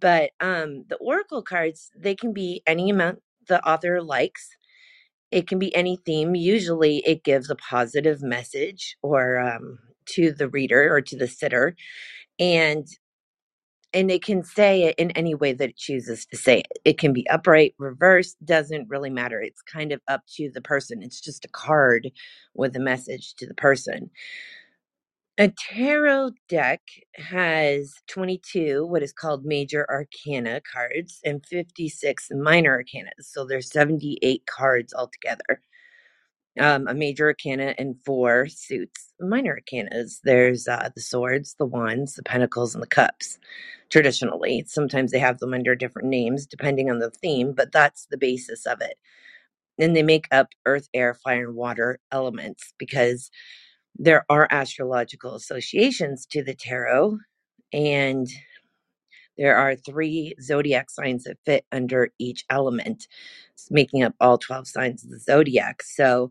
But 0.00 0.30
um 0.40 0.84
the 0.88 0.96
oracle 0.96 1.42
cards, 1.42 1.90
they 1.96 2.14
can 2.14 2.32
be 2.32 2.62
any 2.66 2.90
amount 2.90 3.20
the 3.48 3.62
author 3.66 4.02
likes. 4.02 4.48
It 5.30 5.48
can 5.48 5.58
be 5.58 5.74
any 5.74 5.96
theme. 5.96 6.34
Usually 6.34 6.98
it 7.06 7.24
gives 7.24 7.50
a 7.50 7.56
positive 7.56 8.22
message 8.22 8.96
or 9.02 9.38
um 9.40 9.78
to 10.06 10.32
the 10.32 10.48
reader 10.48 10.94
or 10.94 11.00
to 11.02 11.16
the 11.16 11.28
sitter. 11.28 11.76
And 12.38 12.86
and 13.94 14.10
it 14.10 14.24
can 14.24 14.44
say 14.44 14.84
it 14.84 14.96
in 14.98 15.12
any 15.12 15.34
way 15.34 15.54
that 15.54 15.70
it 15.70 15.76
chooses 15.78 16.26
to 16.26 16.36
say 16.38 16.60
it. 16.60 16.78
It 16.84 16.98
can 16.98 17.14
be 17.14 17.28
upright, 17.30 17.74
reverse, 17.78 18.36
doesn't 18.44 18.90
really 18.90 19.10
matter. 19.10 19.40
It's 19.42 19.62
kind 19.62 19.92
of 19.92 20.02
up 20.08 20.22
to 20.36 20.50
the 20.52 20.62
person. 20.62 21.02
It's 21.02 21.20
just 21.20 21.46
a 21.46 21.50
card 21.50 22.10
with 22.54 22.76
a 22.76 22.80
message 22.80 23.34
to 23.36 23.46
the 23.46 23.54
person. 23.54 24.10
A 25.38 25.50
tarot 25.50 26.32
deck 26.48 26.80
has 27.16 27.94
22 28.08 28.86
what 28.86 29.02
is 29.02 29.12
called 29.12 29.44
major 29.44 29.86
arcana 29.90 30.62
cards 30.62 31.20
and 31.24 31.44
56 31.46 32.30
minor 32.36 32.72
arcana. 32.72 33.10
So 33.20 33.46
there's 33.46 33.70
78 33.72 34.46
cards 34.46 34.94
altogether. 34.94 35.60
Um, 36.60 36.86
a 36.86 36.94
major 36.94 37.26
arcana 37.26 37.74
and 37.78 37.96
four 38.04 38.46
suits 38.48 39.12
minor 39.20 39.58
arcanas. 39.60 40.20
There's 40.22 40.68
uh, 40.68 40.90
the 40.94 41.00
swords, 41.00 41.56
the 41.58 41.66
wands, 41.66 42.14
the 42.14 42.22
pentacles, 42.22 42.74
and 42.74 42.82
the 42.82 42.88
cups. 42.88 43.38
Traditionally, 43.90 44.64
sometimes 44.66 45.10
they 45.12 45.18
have 45.18 45.38
them 45.38 45.54
under 45.54 45.74
different 45.74 46.08
names 46.08 46.46
depending 46.46 46.90
on 46.90 47.00
the 47.00 47.10
theme, 47.10 47.52
but 47.52 47.72
that's 47.72 48.06
the 48.06 48.18
basis 48.18 48.66
of 48.66 48.80
it. 48.80 48.96
And 49.78 49.96
they 49.96 50.02
make 50.02 50.26
up 50.32 50.48
earth, 50.66 50.88
air, 50.94 51.14
fire, 51.14 51.48
and 51.48 51.56
water 51.56 51.98
elements 52.12 52.72
because 52.78 53.30
there 53.96 54.24
are 54.28 54.48
astrological 54.50 55.34
associations 55.34 56.26
to 56.26 56.42
the 56.42 56.54
tarot 56.54 57.18
and 57.72 58.28
There 59.38 59.56
are 59.56 59.76
three 59.76 60.34
zodiac 60.42 60.90
signs 60.90 61.24
that 61.24 61.38
fit 61.46 61.64
under 61.72 62.10
each 62.18 62.44
element, 62.50 63.08
making 63.70 64.02
up 64.02 64.14
all 64.20 64.38
12 64.38 64.68
signs 64.68 65.04
of 65.04 65.10
the 65.10 65.18
zodiac. 65.20 65.82
So 65.82 66.30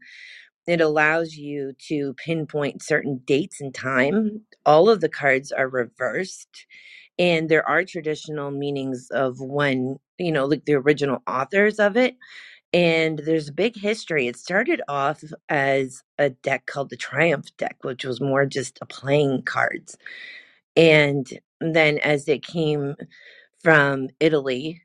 it 0.68 0.82
allows 0.82 1.36
you 1.36 1.74
to 1.90 2.14
pinpoint 2.16 2.84
certain 2.84 3.22
dates 3.26 3.62
and 3.62 3.74
time. 3.74 4.42
All 4.66 4.90
of 4.90 5.02
the 5.02 5.10
cards 5.10 5.52
are 5.52 5.68
reversed, 5.68 6.66
and 7.20 7.50
there 7.50 7.68
are 7.68 7.84
traditional 7.86 8.52
meanings 8.52 9.10
of 9.12 9.40
when, 9.42 9.98
you 10.20 10.32
know, 10.32 10.46
like 10.46 10.66
the 10.66 10.76
original 10.76 11.22
authors 11.28 11.80
of 11.80 11.98
it. 11.98 12.16
And 12.74 13.20
there's 13.20 13.50
a 13.50 13.54
big 13.54 13.78
history. 13.78 14.28
It 14.28 14.38
started 14.38 14.82
off 14.90 15.24
as 15.50 16.04
a 16.20 16.32
deck 16.32 16.66
called 16.68 16.90
the 16.92 16.98
Triumph 16.98 17.48
deck, 17.58 17.78
which 17.84 18.06
was 18.06 18.22
more 18.22 18.46
just 18.46 18.80
a 18.82 18.86
playing 18.86 19.44
cards. 19.44 19.98
And 20.76 21.28
then 21.75 22.00
as 22.00 22.27
it 22.27 22.43
came 22.43 22.96
from 23.63 24.10
Italy 24.20 24.82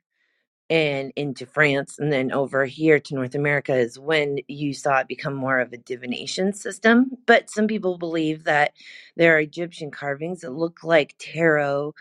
and 0.70 1.12
into 1.16 1.47
France 1.47 1.99
and 1.99 2.12
then 2.12 2.32
over 2.32 2.64
here 2.64 2.99
to 2.99 3.14
North 3.14 3.35
America 3.35 3.75
is 3.75 3.99
when 3.99 4.38
you 4.49 4.75
saw 4.75 4.99
it 4.99 5.08
become 5.08 5.35
more 5.35 5.61
of 5.61 5.73
a 5.73 5.78
divination 5.78 6.52
system. 6.52 7.11
But 7.26 7.50
some 7.50 7.66
people 7.68 7.99
believe 7.99 8.44
that 8.44 8.73
there 9.16 9.37
are 9.37 9.40
Egyptian 9.40 9.90
carvings 9.90 10.40
that 10.40 10.52
look 10.52 10.85
like 10.85 11.14
tarot 11.18 11.94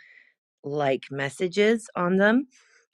like 0.64 1.06
messages 1.12 1.90
on 1.96 2.18
them. 2.18 2.48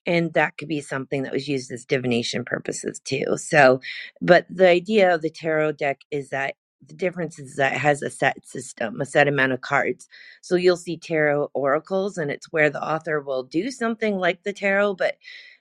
And 0.07 0.33
that 0.35 0.57
could 0.57 0.69
be 0.69 0.81
something 0.81 1.23
that 1.23 1.33
was 1.33 1.49
used 1.49 1.71
as 1.71 1.85
divination 1.85 2.45
purposes 2.45 3.01
too. 3.05 3.37
So, 3.37 3.81
but 4.21 4.47
the 4.49 4.69
idea 4.69 5.15
of 5.15 5.23
the 5.23 5.31
tarot 5.31 5.73
deck 5.73 6.01
is 6.11 6.29
that 6.31 6.55
the 6.87 6.93
difference 6.95 7.39
is 7.39 7.55
that 7.55 7.73
it 7.73 7.79
has 7.79 8.01
a 8.01 8.09
set 8.09 8.45
system, 8.45 9.01
a 9.01 9.05
set 9.05 9.27
amount 9.27 9.53
of 9.53 9.61
cards. 9.61 10.07
So 10.41 10.55
you'll 10.55 10.77
see 10.77 10.97
tarot 10.97 11.49
oracles, 11.53 12.17
and 12.17 12.31
it's 12.31 12.51
where 12.51 12.69
the 12.69 12.83
author 12.83 13.21
will 13.21 13.43
do 13.43 13.71
something 13.71 14.17
like 14.17 14.43
the 14.43 14.53
tarot, 14.53 14.95
but 14.95 15.17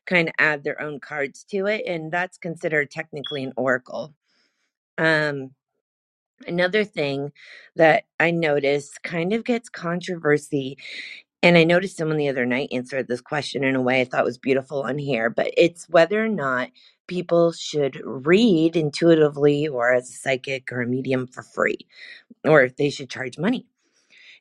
kind 0.07 0.29
of 0.29 0.35
add 0.39 0.65
their 0.65 0.81
own 0.81 1.01
cards 1.01 1.45
to 1.45 1.67
it. 1.67 1.85
And 1.87 2.11
that's 2.13 2.39
considered 2.39 2.91
technically 2.91 3.45
an 3.45 3.53
oracle. 3.57 4.15
Um, 4.99 5.53
another 6.47 6.85
thing 6.85 7.33
that 7.77 8.05
I 8.21 8.31
noticed 8.31 9.03
kind 9.03 9.33
of 9.33 9.45
gets 9.45 9.69
controversy 9.69 10.79
and 11.43 11.59
I 11.59 11.65
noticed 11.65 11.97
someone 11.97 12.19
the 12.19 12.29
other 12.29 12.47
night 12.47 12.71
answered 12.73 13.09
this 13.09 13.23
question 13.23 13.65
in 13.65 13.77
a 13.77 13.83
way 13.83 14.01
I 14.03 14.05
thought 14.05 14.25
was 14.25 14.39
beautiful 14.39 14.83
on 14.83 14.99
here, 14.99 15.31
but 15.31 15.53
it's 15.57 15.89
whether 15.89 16.25
or 16.25 16.29
not 16.29 16.71
people 17.09 17.53
should 17.53 18.01
read 18.05 18.77
intuitively 18.77 19.69
or 19.69 19.95
as 19.95 20.11
a 20.11 20.15
psychic 20.15 20.73
or 20.73 20.83
a 20.83 20.87
medium 20.89 21.27
for 21.27 21.43
free, 21.43 21.79
or 22.45 22.63
if 22.63 22.77
they 22.77 22.91
should 22.91 23.11
charge 23.11 23.39
money. 23.39 23.67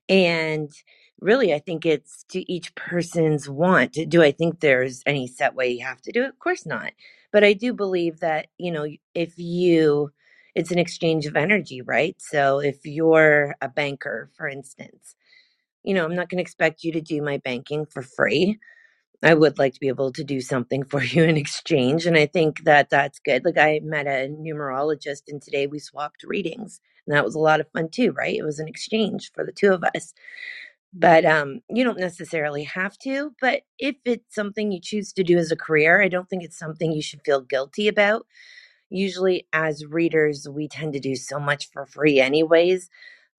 And 0.09 0.71
really, 1.21 1.53
I 1.53 1.59
think 1.59 1.85
it's 1.85 2.23
to 2.29 2.51
each 2.51 2.75
person's 2.75 3.49
want. 3.49 3.97
Do 4.09 4.23
I 4.23 4.31
think 4.31 4.59
there's 4.59 5.03
any 5.05 5.27
set 5.27 5.55
way 5.55 5.69
you 5.71 5.85
have 5.85 6.01
to 6.03 6.11
do 6.11 6.23
it? 6.23 6.29
Of 6.29 6.39
course 6.39 6.65
not. 6.65 6.93
But 7.31 7.43
I 7.43 7.53
do 7.53 7.73
believe 7.73 8.19
that, 8.21 8.47
you 8.57 8.71
know, 8.71 8.87
if 9.15 9.37
you, 9.39 10.11
it's 10.55 10.71
an 10.71 10.79
exchange 10.79 11.25
of 11.25 11.35
energy, 11.37 11.81
right? 11.81 12.15
So 12.19 12.59
if 12.59 12.85
you're 12.85 13.55
a 13.61 13.69
banker, 13.69 14.29
for 14.37 14.47
instance, 14.47 15.15
you 15.83 15.93
know, 15.95 16.05
I'm 16.05 16.15
not 16.15 16.29
going 16.29 16.37
to 16.37 16.43
expect 16.43 16.83
you 16.83 16.93
to 16.93 17.01
do 17.01 17.21
my 17.21 17.37
banking 17.39 17.85
for 17.85 18.01
free. 18.03 18.59
I 19.23 19.33
would 19.35 19.59
like 19.59 19.73
to 19.73 19.79
be 19.79 19.89
able 19.89 20.11
to 20.13 20.23
do 20.23 20.41
something 20.41 20.83
for 20.89 21.03
you 21.03 21.23
in 21.23 21.37
exchange. 21.37 22.05
And 22.05 22.17
I 22.17 22.25
think 22.25 22.63
that 22.65 22.89
that's 22.89 23.19
good. 23.19 23.45
Like, 23.45 23.57
I 23.57 23.81
met 23.83 24.07
a 24.07 24.29
numerologist, 24.29 25.23
and 25.27 25.41
today 25.41 25.67
we 25.67 25.79
swapped 25.79 26.23
readings. 26.23 26.81
And 27.07 27.15
that 27.15 27.25
was 27.25 27.35
a 27.35 27.39
lot 27.39 27.61
of 27.61 27.69
fun 27.71 27.89
too, 27.89 28.11
right? 28.11 28.37
It 28.37 28.43
was 28.43 28.59
an 28.59 28.67
exchange 28.67 29.31
for 29.33 29.45
the 29.45 29.51
two 29.53 29.73
of 29.73 29.83
us. 29.95 30.13
But 30.93 31.25
um, 31.25 31.61
you 31.69 31.83
don't 31.83 31.99
necessarily 31.99 32.63
have 32.65 32.97
to. 32.99 33.33
But 33.41 33.63
if 33.79 33.95
it's 34.05 34.35
something 34.35 34.71
you 34.71 34.81
choose 34.81 35.13
to 35.13 35.23
do 35.23 35.37
as 35.37 35.51
a 35.51 35.57
career, 35.57 36.01
I 36.01 36.09
don't 36.09 36.29
think 36.29 36.43
it's 36.43 36.59
something 36.59 36.91
you 36.91 37.01
should 37.03 37.21
feel 37.25 37.41
guilty 37.41 37.87
about. 37.87 38.27
Usually, 38.89 39.47
as 39.53 39.85
readers, 39.85 40.47
we 40.49 40.67
tend 40.67 40.93
to 40.93 40.99
do 41.01 41.15
so 41.15 41.39
much 41.39 41.71
for 41.71 41.85
free, 41.87 42.19
anyways 42.21 42.81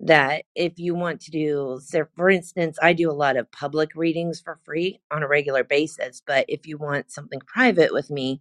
that 0.02 0.44
if 0.56 0.78
you 0.78 0.94
want 0.94 1.20
to 1.22 1.32
do 1.32 1.80
so 1.84 2.06
for 2.16 2.30
instance 2.30 2.78
i 2.82 2.92
do 2.94 3.10
a 3.10 3.14
lot 3.14 3.36
of 3.36 3.52
public 3.52 3.90
readings 3.96 4.40
for 4.40 4.60
free 4.64 5.00
on 5.10 5.24
a 5.24 5.28
regular 5.28 5.64
basis 5.64 6.22
but 6.26 6.46
if 6.48 6.66
you 6.66 6.78
want 6.78 7.12
something 7.12 7.40
private 7.48 7.92
with 7.94 8.10
me 8.10 8.40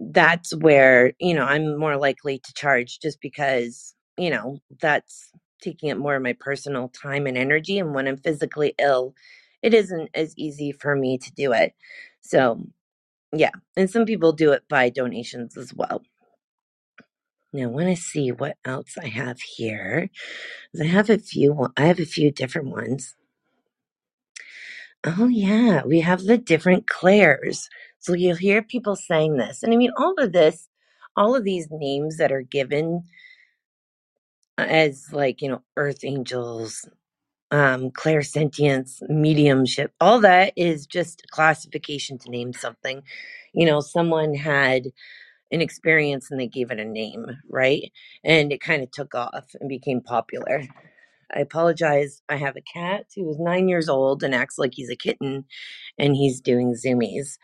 that's 0.00 0.54
where 0.56 1.12
you 1.20 1.34
know 1.34 1.44
i'm 1.44 1.78
more 1.78 1.96
likely 1.98 2.38
to 2.38 2.54
charge 2.54 3.00
just 3.00 3.20
because 3.20 3.94
you 4.18 4.30
know 4.30 4.58
that's 4.80 5.32
taking 5.62 5.90
up 5.90 5.98
more 5.98 6.16
of 6.16 6.22
my 6.22 6.34
personal 6.40 6.88
time 6.90 7.26
and 7.26 7.38
energy 7.38 7.78
and 7.78 7.94
when 7.94 8.08
i'm 8.08 8.18
physically 8.18 8.74
ill 8.80 9.14
it 9.62 9.74
isn't 9.74 10.10
as 10.14 10.34
easy 10.38 10.72
for 10.72 10.96
me 10.96 11.18
to 11.18 11.32
do 11.34 11.52
it. 11.52 11.74
So 12.22 12.64
yeah 13.34 13.50
and 13.76 13.90
some 13.90 14.06
people 14.06 14.32
do 14.32 14.52
it 14.52 14.64
by 14.68 14.90
donations 14.90 15.56
as 15.56 15.74
well 15.74 16.02
now 17.52 17.64
i 17.64 17.66
want 17.66 17.88
to 17.88 17.96
see 17.96 18.32
what 18.32 18.56
else 18.66 18.96
i 19.02 19.08
have 19.08 19.40
here 19.40 20.02
I 20.78 20.84
have 20.86 21.10
a 21.10 21.18
few. 21.18 21.68
I 21.76 21.86
have 21.86 22.00
a 22.00 22.04
few 22.06 22.30
different 22.30 22.68
ones. 22.68 23.16
Oh 25.04 25.28
yeah, 25.28 25.84
we 25.86 26.00
have 26.00 26.24
the 26.24 26.38
different 26.38 26.88
clairs. 26.88 27.68
So 28.00 28.14
you'll 28.14 28.36
hear 28.36 28.62
people 28.62 28.96
saying 28.96 29.36
this, 29.38 29.62
and 29.62 29.72
I 29.74 29.76
mean 29.76 29.92
all 29.98 30.14
of 30.18 30.32
this, 30.32 30.68
all 31.16 31.36
of 31.36 31.44
these 31.44 31.68
names 31.70 32.18
that 32.18 32.32
are 32.32 32.42
given 32.42 33.04
as 34.58 35.12
like 35.12 35.42
you 35.42 35.50
know 35.50 35.62
earth 35.76 36.04
angels, 36.04 36.88
um, 37.52 37.90
clairsentience, 37.92 39.02
mediumship. 39.10 39.92
All 40.00 40.20
that 40.22 40.54
is 40.56 40.86
just 40.86 41.24
classification 41.30 42.18
to 42.20 42.30
name 42.30 42.52
something. 42.54 43.02
You 43.54 43.66
know, 43.66 43.80
someone 43.80 44.34
had 44.34 44.88
an 45.52 45.60
experience 45.62 46.30
and 46.30 46.40
they 46.40 46.48
gave 46.48 46.70
it 46.70 46.80
a 46.80 46.84
name, 46.84 47.26
right? 47.50 47.92
And 48.24 48.52
it 48.52 48.60
kind 48.60 48.82
of 48.82 48.90
took 48.92 49.14
off 49.14 49.46
and 49.60 49.68
became 49.68 50.00
popular. 50.02 50.64
I 51.34 51.40
apologize. 51.40 52.22
I 52.28 52.36
have 52.36 52.56
a 52.56 52.62
cat 52.62 53.06
who 53.16 53.30
is 53.30 53.38
nine 53.38 53.68
years 53.68 53.88
old 53.88 54.22
and 54.22 54.34
acts 54.34 54.58
like 54.58 54.72
he's 54.74 54.90
a 54.90 54.96
kitten 54.96 55.44
and 55.98 56.16
he's 56.16 56.40
doing 56.40 56.74
zoomies. 56.74 57.38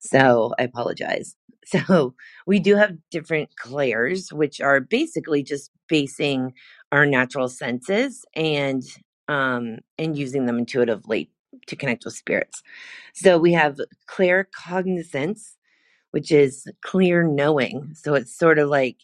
So 0.00 0.54
I 0.58 0.64
apologize. 0.64 1.36
So 1.66 2.14
we 2.46 2.60
do 2.60 2.76
have 2.76 2.96
different 3.10 3.56
clairs, 3.56 4.32
which 4.32 4.60
are 4.60 4.80
basically 4.80 5.42
just 5.42 5.70
basing 5.88 6.54
our 6.92 7.06
natural 7.06 7.48
senses 7.48 8.24
and 8.36 8.82
um 9.28 9.80
and 9.98 10.16
using 10.16 10.46
them 10.46 10.58
intuitively 10.60 11.30
to 11.66 11.76
connect 11.76 12.06
with 12.06 12.14
spirits. 12.14 12.62
So 13.14 13.38
we 13.38 13.52
have 13.54 13.78
claircognizance, 14.10 15.56
which 16.12 16.32
is 16.32 16.66
clear 16.82 17.22
knowing. 17.22 17.94
So 17.94 18.14
it's 18.14 18.36
sort 18.36 18.58
of 18.58 18.68
like 18.68 18.96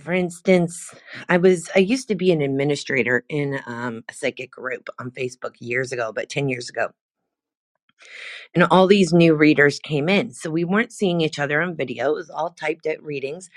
for 0.00 0.12
instance, 0.12 0.92
I 1.28 1.38
was 1.38 1.70
I 1.76 1.80
used 1.80 2.08
to 2.08 2.14
be 2.14 2.32
an 2.32 2.42
administrator 2.42 3.24
in 3.28 3.60
um, 3.66 4.04
a 4.10 4.14
psychic 4.14 4.50
group 4.50 4.88
on 4.98 5.10
Facebook 5.12 5.54
years 5.60 5.92
ago, 5.92 6.12
but 6.14 6.28
10 6.28 6.48
years 6.48 6.68
ago. 6.68 6.88
And 8.54 8.64
all 8.64 8.86
these 8.86 9.12
new 9.12 9.34
readers 9.34 9.80
came 9.80 10.08
in. 10.08 10.32
So 10.32 10.50
we 10.50 10.64
weren't 10.64 10.92
seeing 10.92 11.20
each 11.20 11.38
other 11.38 11.62
on 11.62 11.76
video. 11.76 12.12
It 12.12 12.16
was 12.16 12.30
all 12.30 12.50
typed 12.50 12.86
at 12.86 13.02
readings. 13.02 13.50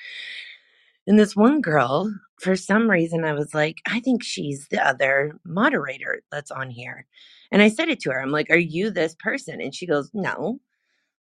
And 1.08 1.20
this 1.20 1.36
one 1.36 1.62
girl, 1.62 2.14
for 2.42 2.56
some 2.56 2.90
reason, 2.90 3.26
I 3.26 3.34
was 3.34 3.54
like, 3.54 3.78
I 3.88 4.00
think 4.00 4.24
she's 4.24 4.68
the 4.70 4.86
other 4.86 5.40
moderator 5.46 6.22
that's 6.32 6.52
on 6.52 6.70
here. 6.70 7.08
And 7.52 7.62
I 7.62 7.70
said 7.70 7.90
it 7.90 8.00
to 8.02 8.12
her. 8.12 8.22
I'm 8.22 8.32
like, 8.32 8.50
Are 8.50 8.58
you 8.58 8.92
this 8.92 9.16
person? 9.20 9.62
And 9.62 9.76
she 9.76 9.88
goes, 9.88 10.12
No. 10.14 10.60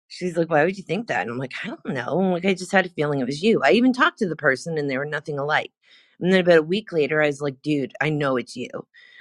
She's 0.09 0.37
like, 0.37 0.51
why 0.51 0.65
would 0.65 0.77
you 0.77 0.85
think 0.85 1.09
that? 1.09 1.23
And 1.23 1.31
I'm 1.31 1.39
like, 1.39 1.53
I 1.65 1.69
don't 1.69 1.87
know. 1.87 2.21
I'm 2.21 2.33
like, 2.33 2.45
I 2.45 2.55
just 2.55 2.73
had 2.73 2.87
a 2.87 2.91
feeling 2.91 3.21
it 3.21 3.27
was 3.27 3.43
you. 3.43 3.61
I 3.63 3.73
even 3.73 3.93
talked 3.93 4.19
to 4.19 4.29
the 4.29 4.37
person 4.37 4.79
and 4.79 4.89
they 4.89 4.99
were 4.99 5.05
nothing 5.05 5.39
alike. 5.39 5.73
And 6.21 6.33
then 6.33 6.41
about 6.41 6.59
a 6.59 6.63
week 6.63 6.93
later, 6.93 7.23
I 7.23 7.27
was 7.27 7.41
like, 7.41 7.61
dude, 7.63 7.93
I 8.01 8.11
know 8.11 8.37
it's 8.37 8.57
you. 8.57 8.69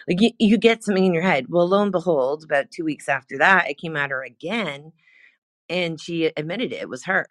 Like, 0.07 0.21
you, 0.21 0.31
you 0.39 0.57
get 0.57 0.83
something 0.83 1.05
in 1.05 1.13
your 1.13 1.23
head. 1.23 1.47
Well, 1.49 1.67
lo 1.67 1.81
and 1.81 1.91
behold, 1.91 2.43
about 2.43 2.71
two 2.71 2.85
weeks 2.85 3.09
after 3.09 3.37
that, 3.39 3.65
I 3.65 3.73
came 3.73 3.97
at 3.97 4.11
her 4.11 4.23
again 4.23 4.93
and 5.69 5.99
she 5.99 6.25
admitted 6.25 6.71
it, 6.71 6.83
it 6.83 6.89
was 6.89 7.05
her. 7.05 7.27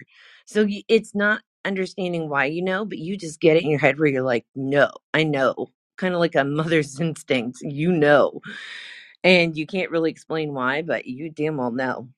So 0.47 0.67
it's 0.89 1.15
not 1.15 1.43
understanding 1.65 2.29
why 2.29 2.47
you 2.47 2.63
know, 2.63 2.85
but 2.85 2.99
you 2.99 3.17
just 3.17 3.41
get 3.41 3.57
it 3.57 3.63
in 3.63 3.71
your 3.71 3.79
head 3.79 3.99
where 3.99 4.09
you're 4.09 4.23
like, 4.23 4.45
no, 4.55 4.91
I 5.15 5.23
know. 5.23 5.69
Kind 5.97 6.15
of 6.15 6.21
like 6.21 6.35
a 6.35 6.45
mother's 6.45 7.01
instinct. 7.01 7.59
You 7.63 7.93
know. 7.93 8.41
And 9.23 9.57
you 9.57 9.67
can't 9.67 9.91
really 9.91 10.11
explain 10.11 10.53
why, 10.53 10.83
but 10.83 11.07
you 11.07 11.31
damn 11.31 11.57
well 11.57 11.71
know 11.71 12.09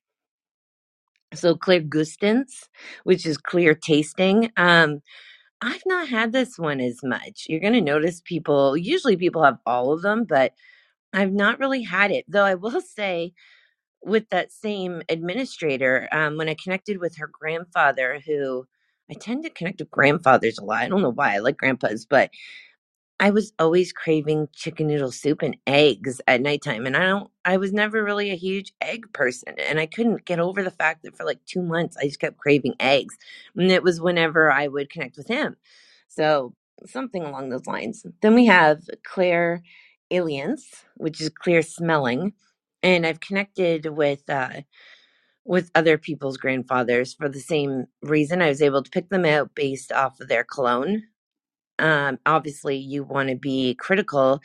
so 1.36 1.56
clairgustance, 1.56 2.68
which 3.04 3.26
is 3.26 3.38
clear 3.38 3.74
tasting. 3.74 4.52
Um, 4.56 5.00
I've 5.62 5.82
not 5.86 6.08
had 6.08 6.32
this 6.32 6.58
one 6.58 6.80
as 6.80 7.00
much. 7.04 7.46
You're 7.48 7.60
going 7.60 7.72
to 7.74 7.80
notice 7.80 8.22
people, 8.24 8.76
usually 8.76 9.16
people 9.16 9.44
have 9.44 9.58
all 9.66 9.92
of 9.92 10.02
them, 10.02 10.24
but 10.28 10.52
I've 11.14 11.32
not 11.32 11.60
really 11.60 11.82
had 11.82 12.12
it. 12.12 12.24
Though 12.28 12.44
I 12.44 12.54
will 12.56 12.80
say, 12.96 13.32
with 14.04 14.28
that 14.30 14.52
same 14.52 15.02
administrator, 15.08 16.08
um, 16.12 16.36
when 16.36 16.48
I 16.48 16.56
connected 16.62 16.98
with 17.00 17.16
her 17.18 17.30
grandfather, 17.32 18.20
who 18.26 18.66
I 19.10 19.14
tend 19.14 19.44
to 19.44 19.50
connect 19.50 19.80
with 19.80 19.90
grandfathers 19.90 20.58
a 20.58 20.64
lot. 20.64 20.82
I 20.82 20.88
don't 20.88 21.02
know 21.02 21.12
why 21.12 21.34
I 21.34 21.38
like 21.38 21.56
grandpas, 21.56 22.06
but 22.06 22.30
I 23.18 23.30
was 23.30 23.52
always 23.58 23.92
craving 23.94 24.48
chicken 24.52 24.88
noodle 24.88 25.10
soup 25.10 25.40
and 25.40 25.56
eggs 25.66 26.20
at 26.26 26.42
nighttime. 26.42 26.84
And 26.84 26.96
I 26.96 27.06
don't, 27.06 27.30
I 27.46 27.56
was 27.56 27.72
never 27.72 28.04
really 28.04 28.30
a 28.30 28.36
huge 28.36 28.74
egg 28.82 29.10
person. 29.14 29.54
And 29.58 29.80
I 29.80 29.86
couldn't 29.86 30.26
get 30.26 30.38
over 30.38 30.62
the 30.62 30.70
fact 30.70 31.02
that 31.02 31.16
for 31.16 31.24
like 31.24 31.40
two 31.46 31.62
months, 31.62 31.96
I 31.96 32.04
just 32.04 32.20
kept 32.20 32.36
craving 32.36 32.74
eggs. 32.78 33.16
And 33.56 33.70
it 33.72 33.82
was 33.82 34.00
whenever 34.02 34.52
I 34.52 34.68
would 34.68 34.90
connect 34.90 35.16
with 35.16 35.28
him. 35.28 35.56
So 36.08 36.54
something 36.84 37.22
along 37.22 37.48
those 37.48 37.66
lines. 37.66 38.04
Then 38.20 38.34
we 38.34 38.46
have 38.46 38.82
Claire 39.04 39.62
Aliens, 40.10 40.66
which 40.96 41.20
is 41.20 41.30
clear 41.30 41.62
smelling. 41.62 42.34
And 42.82 43.06
I've 43.06 43.20
connected 43.20 43.86
with, 43.86 44.28
uh, 44.28 44.60
with 45.44 45.70
other 45.74 45.98
people's 45.98 46.36
grandfathers 46.36 47.14
for 47.14 47.28
the 47.28 47.40
same 47.40 47.86
reason. 48.02 48.42
I 48.42 48.48
was 48.48 48.62
able 48.62 48.82
to 48.82 48.90
pick 48.90 49.08
them 49.10 49.24
out 49.24 49.54
based 49.54 49.92
off 49.92 50.20
of 50.20 50.28
their 50.28 50.44
cologne 50.44 51.04
um, 51.78 52.18
obviously 52.26 52.76
you 52.76 53.04
want 53.04 53.28
to 53.30 53.36
be 53.36 53.74
critical 53.76 54.40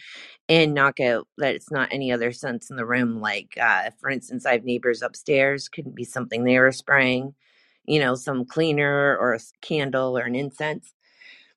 and 0.49 0.73
knock 0.73 0.99
out 0.99 1.27
that 1.37 1.55
it's 1.55 1.71
not 1.71 1.89
any 1.91 2.11
other 2.11 2.31
sense 2.31 2.69
in 2.69 2.75
the 2.77 2.85
room. 2.85 3.21
Like, 3.21 3.57
uh, 3.61 3.91
for 3.99 4.09
instance, 4.09 4.45
I 4.45 4.53
have 4.53 4.65
neighbors 4.65 5.01
upstairs, 5.01 5.69
couldn't 5.69 5.95
be 5.95 6.03
something 6.03 6.43
they 6.43 6.59
were 6.59 6.71
spraying, 6.71 7.33
you 7.85 7.99
know, 7.99 8.15
some 8.15 8.45
cleaner 8.45 9.17
or 9.17 9.33
a 9.33 9.39
candle 9.61 10.17
or 10.17 10.23
an 10.23 10.35
incense. 10.35 10.93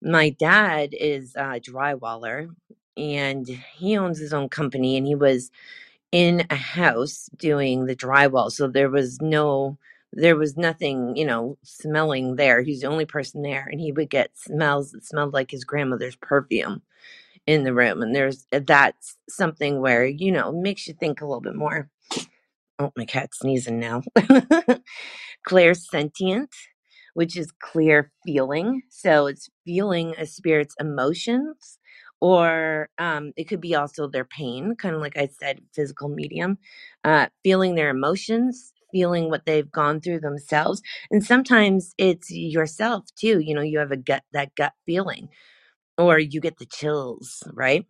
My 0.02 0.30
dad 0.30 0.90
is 0.92 1.34
a 1.36 1.60
drywaller 1.60 2.48
and 2.96 3.46
he 3.76 3.96
owns 3.98 4.18
his 4.18 4.32
own 4.32 4.48
company 4.48 4.96
and 4.96 5.06
he 5.06 5.14
was 5.16 5.50
in 6.12 6.46
a 6.50 6.56
house 6.56 7.28
doing 7.38 7.86
the 7.86 7.96
drywall. 7.96 8.50
So 8.52 8.68
there 8.68 8.90
was 8.90 9.20
no, 9.22 9.78
there 10.16 10.36
was 10.36 10.56
nothing, 10.56 11.16
you 11.16 11.26
know, 11.26 11.58
smelling 11.64 12.36
there. 12.36 12.62
He's 12.62 12.82
the 12.82 12.88
only 12.88 13.06
person 13.06 13.42
there. 13.42 13.68
And 13.70 13.80
he 13.80 13.92
would 13.92 14.10
get 14.10 14.36
smells 14.36 14.92
that 14.92 15.06
smelled 15.06 15.34
like 15.34 15.50
his 15.50 15.64
grandmother's 15.64 16.16
perfume 16.16 16.82
in 17.46 17.64
the 17.64 17.74
room. 17.74 18.02
And 18.02 18.14
there's, 18.14 18.46
that's 18.52 19.16
something 19.28 19.80
where, 19.80 20.06
you 20.06 20.32
know, 20.32 20.52
makes 20.52 20.88
you 20.88 20.94
think 20.94 21.20
a 21.20 21.26
little 21.26 21.42
bit 21.42 21.56
more. 21.56 21.90
Oh, 22.78 22.92
my 22.96 23.06
cat's 23.06 23.40
sneezing 23.40 23.80
now. 23.80 24.02
clairsentient, 25.48 26.48
which 27.14 27.36
is 27.38 27.52
clear 27.62 28.12
feeling. 28.26 28.82
So 28.90 29.28
it's 29.28 29.50
feeling 29.66 30.14
a 30.18 30.26
spirit's 30.26 30.76
emotions, 30.80 31.78
or 32.20 32.90
um, 32.98 33.32
it 33.36 33.46
could 33.46 33.62
be 33.62 33.76
also 33.76 34.08
their 34.08 34.26
pain, 34.26 34.76
kind 34.76 34.94
of 34.94 35.02
like 35.02 35.18
I 35.18 35.28
said, 35.28 35.60
physical 35.74 36.10
medium, 36.10 36.58
uh, 37.04 37.28
feeling 37.44 37.76
their 37.76 37.90
emotions, 37.90 38.73
feeling 38.94 39.30
what 39.30 39.46
they've 39.46 39.72
gone 39.72 40.00
through 40.00 40.20
themselves. 40.22 40.82
And 41.12 41.24
sometimes 41.24 41.94
it's 41.98 42.30
yourself 42.32 43.06
too. 43.18 43.40
You 43.40 43.56
know, 43.56 43.62
you 43.62 43.80
have 43.80 43.92
a 43.92 43.98
gut, 43.98 44.24
that 44.34 44.56
gut 44.56 44.74
feeling, 44.86 45.28
or 45.98 46.18
you 46.18 46.40
get 46.40 46.58
the 46.58 46.66
chills, 46.66 47.42
right? 47.54 47.86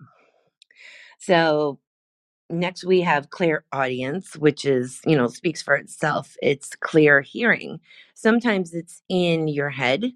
So 1.19 1.79
next 2.51 2.85
we 2.85 3.01
have 3.01 3.31
clairaudience 3.31 4.37
which 4.37 4.65
is 4.65 5.01
you 5.07 5.17
know 5.17 5.27
speaks 5.27 5.63
for 5.63 5.75
itself 5.75 6.37
it's 6.43 6.77
clear 6.77 7.21
hearing 7.21 7.81
sometimes 8.15 8.73
it's 8.75 9.03
in 9.09 9.49
your 9.49 9.71
head 9.71 10.13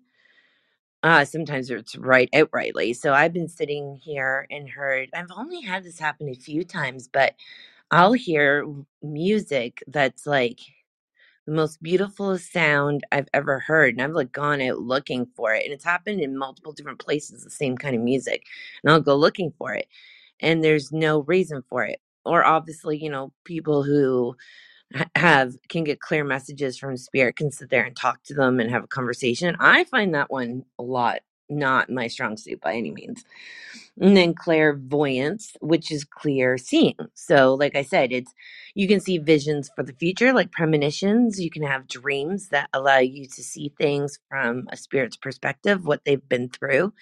uh 1.02 1.24
sometimes 1.24 1.70
it's 1.70 1.96
right 1.96 2.30
outrightly 2.34 2.96
so 2.96 3.14
i've 3.14 3.32
been 3.32 3.48
sitting 3.48 3.98
here 4.04 4.46
and 4.50 4.68
heard 4.70 5.10
i've 5.14 5.30
only 5.36 5.60
had 5.62 5.84
this 5.84 5.98
happen 5.98 6.28
a 6.28 6.34
few 6.34 6.64
times 6.64 7.08
but 7.12 7.34
i'll 7.92 8.14
hear 8.14 8.66
music 9.02 9.82
that's 9.88 10.26
like 10.26 10.60
the 11.48 11.54
most 11.54 11.82
beautiful 11.82 12.38
sound 12.38 13.04
I've 13.10 13.28
ever 13.32 13.60
heard. 13.60 13.94
And 13.94 14.02
I've 14.02 14.12
like 14.12 14.32
gone 14.32 14.60
out 14.60 14.80
looking 14.80 15.26
for 15.34 15.54
it. 15.54 15.64
And 15.64 15.72
it's 15.72 15.84
happened 15.84 16.20
in 16.20 16.36
multiple 16.38 16.72
different 16.72 17.00
places, 17.00 17.42
the 17.42 17.50
same 17.50 17.78
kind 17.78 17.96
of 17.96 18.02
music. 18.02 18.44
And 18.84 18.92
I'll 18.92 19.00
go 19.00 19.16
looking 19.16 19.52
for 19.56 19.74
it. 19.74 19.88
And 20.40 20.62
there's 20.62 20.92
no 20.92 21.20
reason 21.22 21.64
for 21.70 21.84
it. 21.84 22.00
Or 22.26 22.44
obviously, 22.44 22.98
you 22.98 23.10
know, 23.10 23.32
people 23.44 23.82
who 23.82 24.36
ha- 24.94 25.06
have 25.16 25.54
can 25.68 25.84
get 25.84 26.00
clear 26.00 26.24
messages 26.24 26.78
from 26.78 26.96
spirit 26.96 27.36
can 27.36 27.52
sit 27.52 27.70
there 27.70 27.84
and 27.84 27.96
talk 27.96 28.22
to 28.24 28.34
them 28.34 28.60
and 28.60 28.70
have 28.70 28.84
a 28.84 28.88
conversation. 28.88 29.56
I 29.60 29.84
find 29.84 30.14
that 30.14 30.30
one 30.30 30.64
a 30.78 30.82
lot 30.84 31.20
not 31.50 31.90
my 31.90 32.08
strong 32.08 32.36
suit 32.36 32.60
by 32.60 32.74
any 32.74 32.90
means. 32.90 33.24
And 34.00 34.16
then 34.16 34.34
clairvoyance, 34.34 35.56
which 35.60 35.92
is 35.92 36.04
clear 36.04 36.58
seeing. 36.58 36.96
So, 37.14 37.54
like 37.54 37.76
I 37.76 37.82
said, 37.82 38.12
it's 38.12 38.32
you 38.74 38.88
can 38.88 39.00
see 39.00 39.18
visions 39.18 39.70
for 39.76 39.84
the 39.84 39.92
future, 39.94 40.32
like 40.32 40.52
premonitions. 40.52 41.40
You 41.40 41.50
can 41.50 41.62
have 41.64 41.88
dreams 41.88 42.48
that 42.50 42.70
allow 42.72 42.98
you 42.98 43.26
to 43.26 43.42
see 43.44 43.72
things 43.78 44.18
from 44.30 44.68
a 44.72 44.76
spirit's 44.76 45.16
perspective, 45.16 45.86
what 45.86 46.04
they've 46.04 46.28
been 46.28 46.48
through. 46.50 46.92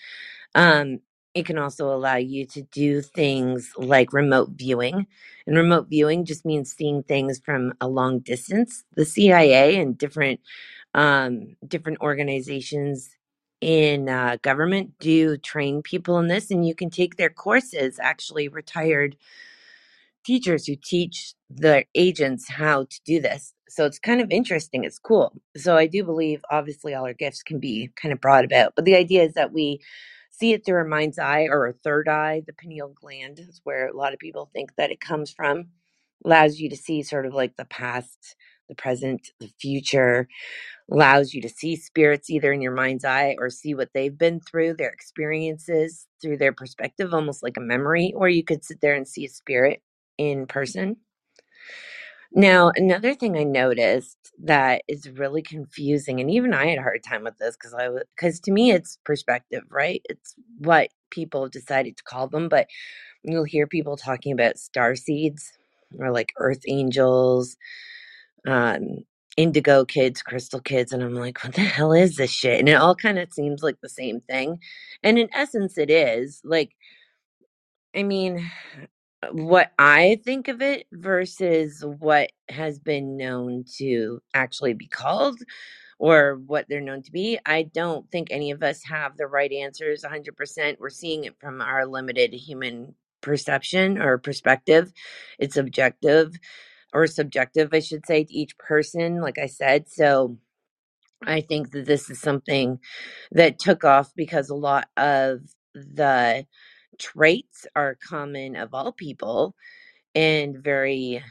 Um, 0.55 1.01
it 1.35 1.47
can 1.47 1.59
also 1.59 1.95
allow 1.95 2.17
you 2.19 2.47
to 2.49 2.63
do 2.65 3.03
things 3.03 3.73
like 3.79 4.13
remote 4.13 4.51
viewing. 4.55 5.09
And 5.49 5.57
remote 5.57 5.89
viewing 5.91 6.27
just 6.27 6.47
means 6.47 6.75
seeing 6.75 7.05
things 7.05 7.41
from 7.45 7.75
a 7.81 7.89
long 7.89 8.21
distance. 8.21 8.85
The 8.97 9.07
CIA 9.07 9.81
and 9.81 9.99
different 9.99 10.41
um, 10.95 11.57
different 11.67 12.01
organizations 12.03 13.16
in 13.61 14.09
uh, 14.09 14.37
government 14.43 14.93
do 15.01 15.37
train 15.39 15.83
people 15.83 16.19
in 16.19 16.29
this, 16.29 16.51
and 16.51 16.67
you 16.67 16.75
can 16.75 16.91
take 16.91 17.17
their 17.17 17.31
courses. 17.31 17.99
Actually, 18.01 18.49
retired 18.49 19.17
teachers 20.25 20.67
who 20.67 20.77
teach 20.77 21.35
the 21.51 21.85
agents 21.95 22.49
how 22.49 22.85
to 22.85 23.01
do 23.05 23.21
this. 23.21 23.55
So 23.69 23.85
it's 23.85 23.99
kind 23.99 24.21
of 24.21 24.31
interesting. 24.31 24.85
It's 24.85 24.99
cool. 24.99 25.33
So 25.57 25.77
I 25.77 25.87
do 25.87 26.05
believe, 26.05 26.45
obviously, 26.51 26.95
all 26.95 27.07
our 27.07 27.15
gifts 27.15 27.43
can 27.43 27.59
be 27.59 27.91
kind 27.97 28.13
of 28.13 28.21
brought 28.21 28.45
about, 28.45 28.75
but 28.77 28.85
the 28.85 28.97
idea 28.97 29.23
is 29.25 29.35
that 29.35 29.53
we 29.53 29.81
see 30.31 30.53
it 30.53 30.65
through 30.65 30.77
our 30.79 30.85
mind's 30.85 31.19
eye 31.19 31.45
or 31.51 31.67
our 31.67 31.73
third 31.73 32.09
eye. 32.09 32.43
The 32.47 32.53
pineal 32.53 32.89
gland 33.01 33.39
is 33.39 33.61
where 33.65 33.89
a 33.89 33.97
lot 33.97 34.13
of 34.13 34.19
people 34.19 34.51
think 34.53 34.75
that 34.77 34.91
it 34.91 35.01
comes 35.01 35.31
from. 35.31 35.67
Allows 36.25 36.59
you 36.59 36.69
to 36.71 36.77
see 36.77 37.03
sort 37.03 37.27
of 37.27 37.35
like 37.35 37.57
the 37.57 37.65
past, 37.67 38.37
the 38.69 38.75
present, 38.75 39.31
the 39.41 39.51
future, 39.61 40.29
allows 40.91 41.35
you 41.35 41.43
to 41.43 41.49
see 41.49 41.77
spirits 41.77 42.31
either 42.31 42.53
in 42.53 42.63
your 42.63 42.75
mind's 42.75 43.05
eye 43.05 43.37
or 43.39 43.51
see 43.51 43.75
what 43.75 43.91
they've 43.95 44.17
been 44.17 44.41
through, 44.41 44.75
their 44.75 44.91
experiences 44.91 46.07
through 46.23 46.39
their 46.39 46.53
perspective, 46.53 47.15
almost 47.15 47.43
like 47.43 47.57
a 47.57 47.61
memory, 47.63 48.13
or 48.17 48.29
you 48.29 48.45
could 48.45 48.65
sit 48.65 48.81
there 48.81 48.95
and 48.95 49.09
see 49.09 49.25
a 49.25 49.29
spirit 49.29 49.83
in 50.19 50.47
person. 50.47 50.97
Now, 52.33 52.71
another 52.77 53.15
thing 53.15 53.37
I 53.39 53.45
noticed 53.45 54.19
that 54.45 54.83
is 54.89 55.09
really 55.11 55.43
confusing, 55.43 56.21
and 56.21 56.31
even 56.31 56.55
I 56.55 56.67
had 56.67 56.79
a 56.79 56.83
hard 56.83 57.03
time 57.03 57.25
with 57.25 57.39
this 57.39 57.57
because 57.57 57.75
I 57.75 57.89
because 58.17 58.41
to 58.41 58.53
me 58.53 58.73
it's 58.73 58.99
perspective, 59.05 59.63
right? 59.71 60.03
It's 60.09 60.35
what 60.59 60.91
people 61.11 61.49
decided 61.49 61.97
to 61.97 62.05
call 62.05 62.29
them, 62.29 62.49
but 62.49 62.69
you'll 63.25 63.45
hear 63.45 63.67
people 63.67 63.97
talking 63.97 64.33
about 64.33 64.59
star 64.59 64.97
seeds 64.97 65.53
or 65.99 66.13
like 66.13 66.33
earth 66.39 66.63
angels 66.69 67.57
um, 68.47 69.05
indigo 69.37 69.85
kids, 69.85 70.23
crystal 70.23 70.61
kids, 70.61 70.93
and 70.93 71.03
I'm 71.03 71.15
like, 71.15 71.43
what 71.45 71.55
the 71.55 71.63
hell 71.63 71.93
is 71.93 72.17
this 72.17 72.31
shit? 72.31 72.59
And 72.61 72.69
it 72.69 72.75
all 72.75 72.95
kind 72.95 73.19
of 73.19 73.33
seems 73.33 73.63
like 73.63 73.81
the 73.83 73.89
same 73.89 74.21
thing. 74.21 74.59
And 75.03 75.19
in 75.19 75.29
essence, 75.35 75.79
it 75.79 75.91
is. 75.91 76.41
Like, 76.45 76.73
I 77.95 78.03
mean, 78.03 78.51
what 79.33 79.73
I 79.79 80.21
think 80.25 80.49
of 80.49 80.63
it 80.63 80.87
versus 80.93 81.85
what 81.85 82.31
has 82.49 82.79
been 82.79 83.17
known 83.17 83.65
to 83.79 84.21
actually 84.35 84.75
be 84.75 84.89
called 84.89 85.41
or 85.99 86.37
what 86.47 86.67
they're 86.69 86.81
known 86.81 87.03
to 87.03 87.13
be. 87.13 87.39
I 87.47 87.63
don't 87.63 88.11
think 88.11 88.29
any 88.31 88.51
of 88.51 88.63
us 88.63 88.83
have 88.85 89.17
the 89.17 89.27
right 89.27 89.53
answers 89.53 90.05
100%. 90.05 90.77
We're 90.79 90.91
seeing 90.91 91.25
it 91.25 91.41
from 91.41 91.61
our 91.61 91.87
limited 91.87 92.35
human 92.35 92.95
perception 93.23 93.99
or 93.99 94.19
perspective. 94.19 94.93
It's 95.39 95.57
objective 95.57 96.39
or 96.97 97.07
subjective, 97.09 97.71
I 97.75 97.81
should 97.81 98.07
say, 98.07 98.25
to 98.25 98.35
each 98.35 98.59
person, 98.59 99.21
like 99.23 99.39
I 99.39 99.47
said. 99.49 99.89
So 99.91 100.39
I 101.27 101.41
think 101.43 101.73
that 101.73 101.87
this 101.87 102.11
is 102.11 102.21
something 102.21 102.81
that 103.33 103.59
took 103.59 103.85
off 103.85 104.13
because 104.17 104.51
a 104.51 104.55
lot 104.57 104.89
of 104.97 105.41
the 105.75 106.47
traits 106.99 107.67
are 107.77 107.99
common 108.09 108.57
of 108.57 108.75
all 108.75 108.93
people 108.93 109.55
and 110.15 110.59
very 110.59 111.23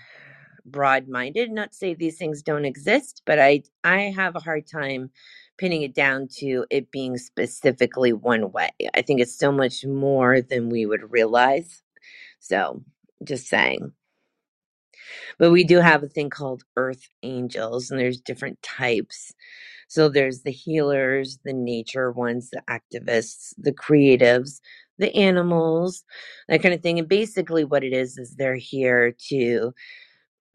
broad 0.66 1.10
minded. 1.10 1.52
Not 1.52 1.74
to 1.74 1.78
say 1.78 1.96
these 1.96 2.18
things 2.18 2.44
don't 2.44 2.66
exist, 2.66 3.24
but 3.26 3.40
I 3.40 3.64
I 3.86 4.14
have 4.16 4.36
a 4.38 4.42
hard 4.42 4.68
time 4.68 5.12
pinning 5.58 5.84
it 5.84 5.96
down 5.96 6.30
to 6.40 6.66
it 6.72 6.92
being 6.92 7.18
specifically 7.18 8.14
one 8.14 8.52
way. 8.54 8.72
I 8.96 9.04
think 9.04 9.22
it's 9.22 9.38
so 9.40 9.52
much 9.54 9.86
more 9.86 10.42
than 10.42 10.70
we 10.70 10.88
would 10.88 11.12
realize. 11.12 11.84
So 12.40 12.84
just 13.24 13.48
saying. 13.48 13.94
But 15.40 15.52
we 15.52 15.64
do 15.64 15.80
have 15.80 16.04
a 16.04 16.08
thing 16.10 16.30
called 16.30 16.64
earth 16.78 17.08
angels, 17.24 17.92
and 17.92 18.00
there's 18.00 18.22
different 18.22 18.62
types. 18.64 19.34
So 19.88 20.10
there's 20.10 20.42
the 20.44 20.52
healers, 20.52 21.40
the 21.46 21.54
nature 21.54 22.12
ones, 22.12 22.52
the 22.52 22.64
activists, 22.70 23.54
the 23.58 23.74
creatives, 23.74 24.62
the 25.00 25.16
animals, 25.16 26.04
that 26.50 26.62
kind 26.64 26.74
of 26.76 26.82
thing. 26.82 27.00
And 27.00 27.08
basically, 27.10 27.66
what 27.66 27.84
it 27.84 27.94
is 27.94 28.18
is 28.18 28.36
they're 28.36 28.56
here 28.56 29.14
to, 29.30 29.74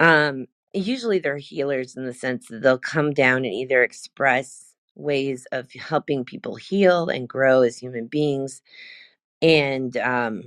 um, 0.01 0.47
usually 0.75 1.19
they're 1.19 1.39
healers 1.39 1.97
in 1.97 2.07
the 2.07 2.15
sense 2.15 2.49
that 2.49 2.63
they'll 2.63 2.79
come 2.79 3.13
down 3.13 3.39
and 3.45 3.55
either 3.55 3.83
express 3.83 4.75
ways 4.97 5.47
of 5.53 5.73
helping 5.73 6.25
people 6.25 6.57
heal 6.57 7.09
and 7.09 7.29
grow 7.29 7.63
as 7.63 7.79
human 7.79 8.07
beings 8.07 8.63
and 9.43 9.97
um 9.99 10.43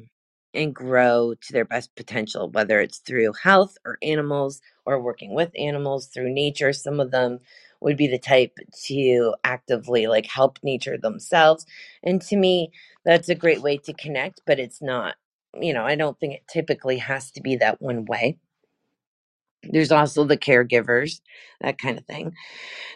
and 0.54 0.76
grow 0.76 1.36
to 1.42 1.54
their 1.54 1.66
best 1.66 1.96
potential 1.96 2.50
whether 2.52 2.80
it's 2.82 3.00
through 3.00 3.34
health 3.44 3.78
or 3.86 3.98
animals 4.04 4.62
or 4.86 5.02
working 5.02 5.34
with 5.36 5.52
animals 5.58 6.08
through 6.08 6.34
nature. 6.34 6.74
Some 6.74 7.00
of 7.00 7.12
them 7.12 7.40
would 7.82 7.98
be 7.98 8.08
the 8.08 8.20
type 8.20 8.58
to 8.88 9.36
actively 9.44 10.08
like 10.08 10.26
help 10.28 10.60
nature 10.64 10.98
themselves. 10.98 11.66
And 12.04 12.22
to 12.24 12.38
me 12.38 12.72
that's 13.06 13.30
a 13.30 13.36
great 13.36 13.62
way 13.62 13.78
to 13.78 13.94
connect 13.94 14.42
but 14.48 14.60
it's 14.60 14.82
not 14.82 15.16
you 15.62 15.74
know 15.74 15.86
i 15.86 15.96
don't 15.96 16.20
think 16.20 16.34
it 16.36 16.48
typically 16.50 16.98
has 16.98 17.32
to 17.32 17.42
be 17.42 17.56
that 17.58 17.82
one 17.82 18.06
way. 18.06 18.38
There's 19.64 19.92
also 19.92 20.26
the 20.26 20.38
caregivers 20.38 21.22
that 21.62 21.78
kind 21.78 21.98
of 21.98 22.06
thing. 22.06 22.34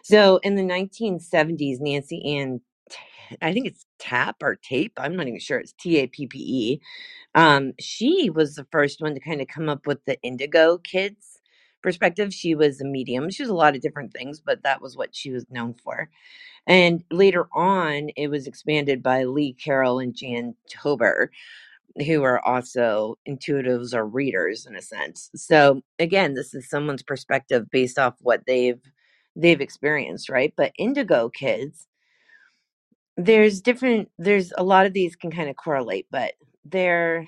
So 0.04 0.38
in 0.44 0.56
the 0.56 0.64
1970s 0.64 1.80
nancy 1.80 2.38
ann 2.40 2.62
I 3.42 3.54
think 3.54 3.68
it's 3.68 3.86
tap 4.00 4.38
or 4.42 4.56
tape. 4.56 4.94
I'm 4.98 5.16
not 5.16 5.28
even 5.28 5.40
sure. 5.40 5.60
It's 5.60 5.74
T 5.74 5.98
A 6.00 6.08
P 6.08 6.28
P 6.28 6.40
E. 6.40 6.82
Um, 7.36 7.74
she 7.80 8.30
was 8.30 8.56
the 8.56 8.68
first 8.72 9.02
one 9.02 9.14
to 9.14 9.20
kind 9.20 9.42
of 9.42 9.48
come 9.48 9.70
up 9.70 9.86
with 9.88 10.04
the 10.06 10.20
Indigo 10.22 10.78
Kids 10.80 11.40
perspective. 11.84 12.34
She 12.34 12.56
was 12.56 12.82
a 12.82 12.86
medium. 12.86 13.30
She 13.30 13.44
was 13.44 13.50
a 13.50 13.56
lot 13.56 13.76
of 13.76 13.82
different 13.82 14.14
things, 14.14 14.42
but 14.42 14.64
that 14.64 14.82
was 14.82 14.98
what 14.98 15.16
she 15.16 15.32
was 15.32 15.46
known 15.50 15.74
for. 15.74 16.10
And 16.68 17.04
later 17.12 17.48
on, 17.54 18.10
it 18.16 18.30
was 18.30 18.48
expanded 18.48 19.02
by 19.04 19.24
Lee 19.24 19.54
Carroll 19.54 20.00
and 20.00 20.16
Jan 20.16 20.56
Tober, 20.70 21.32
who 22.06 22.24
are 22.24 22.46
also 22.46 23.18
intuitives 23.28 23.94
or 23.94 24.06
readers 24.06 24.66
in 24.66 24.76
a 24.76 24.82
sense. 24.82 25.30
So 25.36 25.82
again, 26.00 26.34
this 26.34 26.54
is 26.54 26.70
someone's 26.70 27.04
perspective 27.04 27.70
based 27.72 27.98
off 28.00 28.16
what 28.22 28.42
they've 28.48 28.82
they've 29.36 29.62
experienced, 29.62 30.30
right? 30.30 30.54
But 30.58 30.74
Indigo 30.78 31.30
Kids 31.30 31.88
there's 33.18 33.62
different 33.62 34.10
there's 34.18 34.54
a 34.58 34.64
lot 34.64 34.86
of 34.86 34.94
these 34.94 35.16
can 35.16 35.32
kind 35.32 35.50
of 35.50 35.56
correlate 35.56 36.08
but 36.12 36.34
they're 36.66 37.28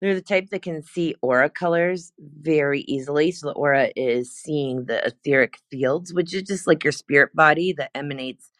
they're 0.00 0.14
the 0.14 0.22
type 0.22 0.48
that 0.50 0.62
can 0.62 0.82
see 0.82 1.14
aura 1.22 1.50
colors 1.50 2.12
very 2.40 2.82
easily 2.82 3.32
so 3.32 3.48
the 3.48 3.54
aura 3.54 3.90
is 3.96 4.34
seeing 4.34 4.86
the 4.86 5.04
etheric 5.06 5.58
fields 5.70 6.14
which 6.14 6.34
is 6.34 6.42
just 6.44 6.66
like 6.66 6.84
your 6.84 6.92
spirit 6.92 7.34
body 7.34 7.72
that 7.72 7.90
emanates 7.94 8.50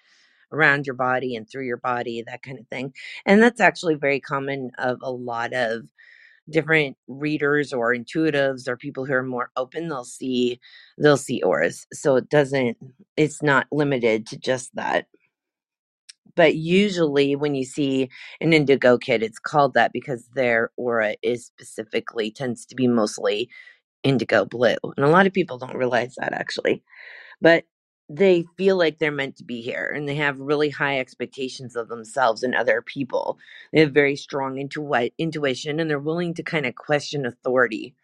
around 0.52 0.86
your 0.86 0.96
body 0.96 1.36
and 1.36 1.48
through 1.50 1.66
your 1.66 1.78
body 1.78 2.22
that 2.26 2.42
kind 2.42 2.58
of 2.58 2.68
thing 2.68 2.92
and 3.26 3.42
that's 3.42 3.60
actually 3.60 3.94
very 3.96 4.20
common 4.20 4.70
of 4.78 4.98
a 5.02 5.12
lot 5.12 5.52
of 5.54 5.82
different 6.50 6.96
readers 7.08 7.72
or 7.72 7.94
intuitives 7.94 8.68
or 8.68 8.76
people 8.76 9.04
who 9.06 9.14
are 9.14 9.22
more 9.24 9.50
open 9.56 9.88
they'll 9.88 10.04
see 10.04 10.60
they'll 10.98 11.16
see 11.16 11.42
auras 11.42 11.86
so 11.92 12.16
it 12.16 12.28
doesn't 12.30 12.76
it's 13.16 13.42
not 13.42 13.66
limited 13.72 14.26
to 14.26 14.38
just 14.38 14.74
that 14.76 15.06
but 16.36 16.56
usually 16.56 17.36
when 17.36 17.54
you 17.54 17.64
see 17.64 18.08
an 18.40 18.52
indigo 18.52 18.98
kid 18.98 19.22
it's 19.22 19.38
called 19.40 19.74
that 19.74 19.92
because 19.92 20.28
their 20.34 20.70
aura 20.76 21.16
is 21.22 21.46
specifically 21.46 22.30
tends 22.30 22.66
to 22.66 22.74
be 22.76 22.88
mostly 22.88 23.48
indigo 24.04 24.44
blue 24.46 24.76
and 24.96 25.06
a 25.06 25.10
lot 25.10 25.26
of 25.26 25.32
people 25.34 25.58
don't 25.58 25.76
realize 25.76 26.14
that 26.18 26.32
actually 26.34 26.74
but 27.42 27.64
they 28.10 28.46
feel 28.58 28.78
like 28.78 29.00
they're 29.00 29.12
meant 29.12 29.36
to 29.36 29.44
be 29.44 29.62
here 29.62 29.92
and 29.94 30.08
they 30.08 30.16
have 30.16 30.40
really 30.40 30.70
high 30.70 30.98
expectations 31.00 31.76
of 31.76 31.90
themselves 31.90 32.42
and 32.42 32.56
other 32.56 32.82
people. 32.82 33.38
They 33.74 33.82
have 33.82 33.92
very 33.92 34.16
strong 34.16 34.58
intu- 34.58 35.10
intuition 35.18 35.80
and 35.80 35.90
they're 35.90 36.00
willing 36.00 36.34
to 36.36 36.44
kind 36.44 36.66
of 36.66 36.76
question 36.76 37.26
authority 37.26 37.94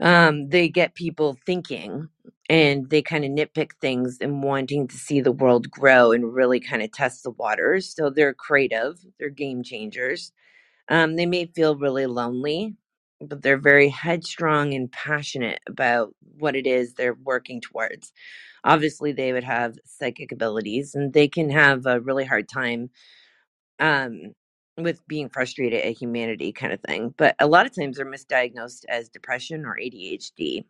um, 0.00 0.48
they 0.48 0.68
get 0.68 0.94
people 0.94 1.36
thinking 1.46 2.08
and 2.48 2.88
they 2.90 3.02
kind 3.02 3.24
of 3.24 3.30
nitpick 3.30 3.72
things 3.80 4.18
and 4.20 4.42
wanting 4.42 4.88
to 4.88 4.96
see 4.96 5.20
the 5.20 5.32
world 5.32 5.70
grow 5.70 6.12
and 6.12 6.34
really 6.34 6.60
kind 6.60 6.82
of 6.82 6.92
test 6.92 7.22
the 7.22 7.30
waters. 7.30 7.94
So 7.94 8.10
they're 8.10 8.34
creative, 8.34 8.96
they're 9.18 9.30
game 9.30 9.62
changers. 9.62 10.32
Um, 10.88 11.16
they 11.16 11.26
may 11.26 11.46
feel 11.46 11.76
really 11.76 12.06
lonely, 12.06 12.76
but 13.20 13.42
they're 13.42 13.58
very 13.58 13.88
headstrong 13.90 14.74
and 14.74 14.92
passionate 14.92 15.60
about 15.68 16.14
what 16.38 16.56
it 16.56 16.66
is 16.66 16.94
they're 16.94 17.14
working 17.24 17.60
towards. 17.60 18.12
Obviously, 18.64 19.12
they 19.12 19.32
would 19.32 19.44
have 19.44 19.76
psychic 19.86 20.32
abilities 20.32 20.94
and 20.94 21.12
they 21.12 21.28
can 21.28 21.50
have 21.50 21.86
a 21.86 22.00
really 22.00 22.24
hard 22.24 22.48
time 22.48 22.90
um, 23.80 24.32
with 24.78 25.06
being 25.08 25.28
frustrated 25.28 25.82
at 25.84 25.98
humanity 25.98 26.52
kind 26.52 26.72
of 26.72 26.80
thing. 26.80 27.14
But 27.16 27.36
a 27.40 27.46
lot 27.46 27.66
of 27.66 27.74
times 27.74 27.96
they're 27.96 28.06
misdiagnosed 28.06 28.84
as 28.88 29.08
depression 29.08 29.64
or 29.66 29.76
ADHD. 29.76 30.64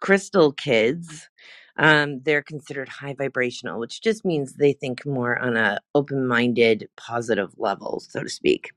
Crystal 0.00 0.52
kids, 0.52 1.28
um, 1.78 2.20
they're 2.22 2.42
considered 2.42 2.88
high 2.88 3.14
vibrational, 3.14 3.80
which 3.80 4.02
just 4.02 4.24
means 4.24 4.54
they 4.54 4.72
think 4.72 5.06
more 5.06 5.38
on 5.38 5.56
a 5.56 5.78
open-minded, 5.94 6.88
positive 6.96 7.50
level, 7.58 8.00
so 8.08 8.22
to 8.22 8.28
speak. 8.28 8.70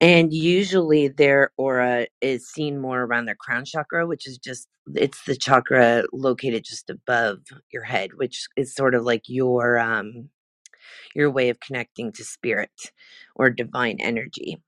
And 0.00 0.32
usually 0.32 1.08
their 1.08 1.52
aura 1.56 2.06
is 2.20 2.48
seen 2.48 2.78
more 2.80 3.02
around 3.02 3.26
their 3.26 3.36
crown 3.36 3.64
chakra, 3.64 4.06
which 4.06 4.28
is 4.28 4.38
just 4.38 4.68
it's 4.94 5.24
the 5.24 5.36
chakra 5.36 6.04
located 6.12 6.64
just 6.64 6.90
above 6.90 7.40
your 7.72 7.82
head, 7.84 8.14
which 8.14 8.48
is 8.56 8.74
sort 8.74 8.94
of 8.94 9.04
like 9.04 9.24
your 9.28 9.78
um 9.78 10.30
your 11.14 11.30
way 11.30 11.48
of 11.48 11.60
connecting 11.60 12.12
to 12.12 12.24
spirit 12.24 12.92
or 13.34 13.50
divine 13.50 13.98
energy. 14.00 14.58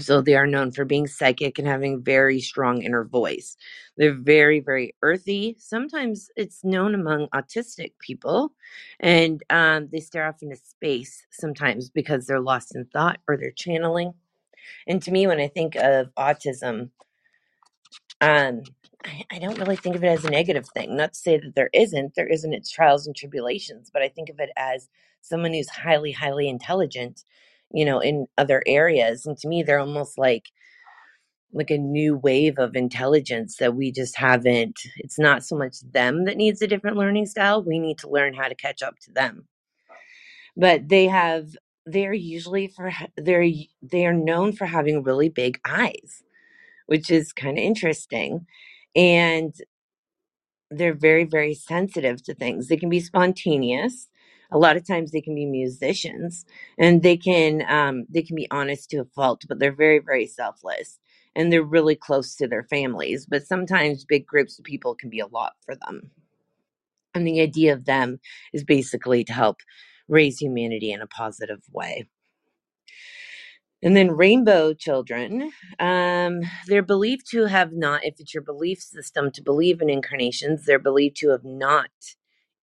So 0.00 0.20
they 0.20 0.34
are 0.34 0.46
known 0.46 0.72
for 0.72 0.84
being 0.84 1.06
psychic 1.06 1.58
and 1.58 1.68
having 1.68 2.02
very 2.02 2.40
strong 2.40 2.82
inner 2.82 3.04
voice. 3.04 3.56
They're 3.96 4.14
very, 4.14 4.58
very 4.58 4.96
earthy. 5.02 5.54
Sometimes 5.60 6.30
it's 6.34 6.64
known 6.64 6.96
among 6.96 7.28
autistic 7.28 7.92
people, 8.00 8.52
and 8.98 9.40
um, 9.50 9.88
they 9.92 10.00
stare 10.00 10.26
off 10.26 10.42
into 10.42 10.56
space 10.56 11.24
sometimes 11.30 11.90
because 11.90 12.26
they're 12.26 12.40
lost 12.40 12.74
in 12.74 12.86
thought 12.86 13.20
or 13.28 13.36
they're 13.36 13.52
channeling. 13.52 14.14
And 14.88 15.00
to 15.02 15.12
me, 15.12 15.28
when 15.28 15.38
I 15.38 15.46
think 15.46 15.76
of 15.76 16.12
autism, 16.16 16.90
um, 18.20 18.62
I, 19.04 19.24
I 19.30 19.38
don't 19.38 19.58
really 19.58 19.76
think 19.76 19.94
of 19.94 20.02
it 20.02 20.08
as 20.08 20.24
a 20.24 20.30
negative 20.30 20.66
thing. 20.70 20.96
Not 20.96 21.12
to 21.12 21.18
say 21.18 21.38
that 21.38 21.54
there 21.54 21.70
isn't, 21.72 22.16
there 22.16 22.26
isn't 22.26 22.52
its 22.52 22.70
trials 22.70 23.06
and 23.06 23.14
tribulations, 23.14 23.90
but 23.92 24.02
I 24.02 24.08
think 24.08 24.28
of 24.28 24.40
it 24.40 24.50
as 24.56 24.88
someone 25.24 25.54
who's 25.54 25.70
highly, 25.70 26.12
highly 26.12 26.48
intelligent, 26.48 27.24
you 27.72 27.84
know, 27.84 28.00
in 28.00 28.26
other 28.38 28.62
areas. 28.66 29.26
And 29.26 29.38
to 29.38 29.48
me, 29.48 29.62
they're 29.64 29.80
almost 29.80 30.18
like 30.18 30.46
like 31.52 31.70
a 31.70 31.78
new 31.78 32.16
wave 32.16 32.58
of 32.58 32.76
intelligence 32.76 33.58
that 33.58 33.76
we 33.76 33.92
just 33.92 34.16
haven't 34.18 34.80
it's 34.98 35.18
not 35.18 35.44
so 35.44 35.56
much 35.56 35.76
them 35.92 36.24
that 36.26 36.36
needs 36.36 36.62
a 36.62 36.66
different 36.66 36.96
learning 36.96 37.26
style 37.26 37.62
we 37.64 37.78
need 37.78 37.98
to 37.98 38.10
learn 38.10 38.34
how 38.34 38.48
to 38.48 38.54
catch 38.56 38.82
up 38.82 38.96
to 39.00 39.12
them 39.12 39.46
but 40.56 40.88
they 40.88 41.06
have 41.06 41.48
they're 41.86 42.14
usually 42.14 42.68
for 42.68 42.92
they're 43.16 43.48
they 43.82 44.06
are 44.06 44.14
known 44.14 44.52
for 44.52 44.66
having 44.66 45.02
really 45.04 45.28
big 45.30 45.60
eyes 45.66 46.14
which 46.88 47.10
is 47.10 47.34
kind 47.34 47.58
of 47.58 47.64
interesting. 47.64 48.46
And 48.96 49.54
they're 50.70 50.94
very, 50.94 51.24
very 51.24 51.54
sensitive 51.54 52.22
to 52.24 52.34
things. 52.34 52.68
They 52.68 52.76
can 52.76 52.90
be 52.90 53.00
spontaneous. 53.00 54.08
A 54.54 54.58
lot 54.58 54.78
of 54.78 54.86
times 54.86 55.12
they 55.12 55.20
can 55.20 55.34
be 55.34 55.46
musicians 55.46 56.46
and 56.78 57.02
they 57.02 57.18
can 57.18 57.64
um, 57.68 58.06
they 58.08 58.22
can 58.22 58.36
be 58.36 58.48
honest 58.52 58.90
to 58.90 58.98
a 58.98 59.04
fault, 59.04 59.44
but 59.48 59.58
they're 59.58 59.74
very, 59.74 59.98
very 59.98 60.26
selfless 60.26 61.00
and 61.36 61.52
they're 61.52 61.64
really 61.64 61.96
close 61.96 62.36
to 62.36 62.48
their 62.48 62.64
families. 62.64 63.26
But 63.26 63.46
sometimes 63.46 64.06
big 64.06 64.26
groups 64.26 64.58
of 64.58 64.64
people 64.64 64.94
can 64.94 65.10
be 65.10 65.20
a 65.20 65.26
lot 65.26 65.54
for 65.66 65.74
them. 65.76 66.12
And 67.14 67.26
the 67.26 67.40
idea 67.42 67.74
of 67.74 67.86
them 67.86 68.20
is 68.52 68.64
basically 68.64 69.24
to 69.24 69.34
help 69.34 69.58
raise 70.08 70.38
humanity 70.40 70.92
in 70.92 71.02
a 71.02 71.08
positive 71.08 71.62
way. 71.72 72.08
And 73.82 73.96
then 73.96 74.12
rainbow 74.12 74.74
children, 74.74 75.52
um, 75.78 76.40
they're 76.68 76.82
believed 76.82 77.30
to 77.32 77.46
have 77.46 77.72
not, 77.72 78.04
if 78.04 78.14
it's 78.18 78.32
your 78.32 78.42
belief 78.42 78.80
system 78.80 79.30
to 79.32 79.42
believe 79.42 79.82
in 79.82 79.90
incarnations, 79.90 80.64
they're 80.64 80.78
believed 80.78 81.16
to 81.18 81.30
have 81.30 81.44
not 81.44 81.90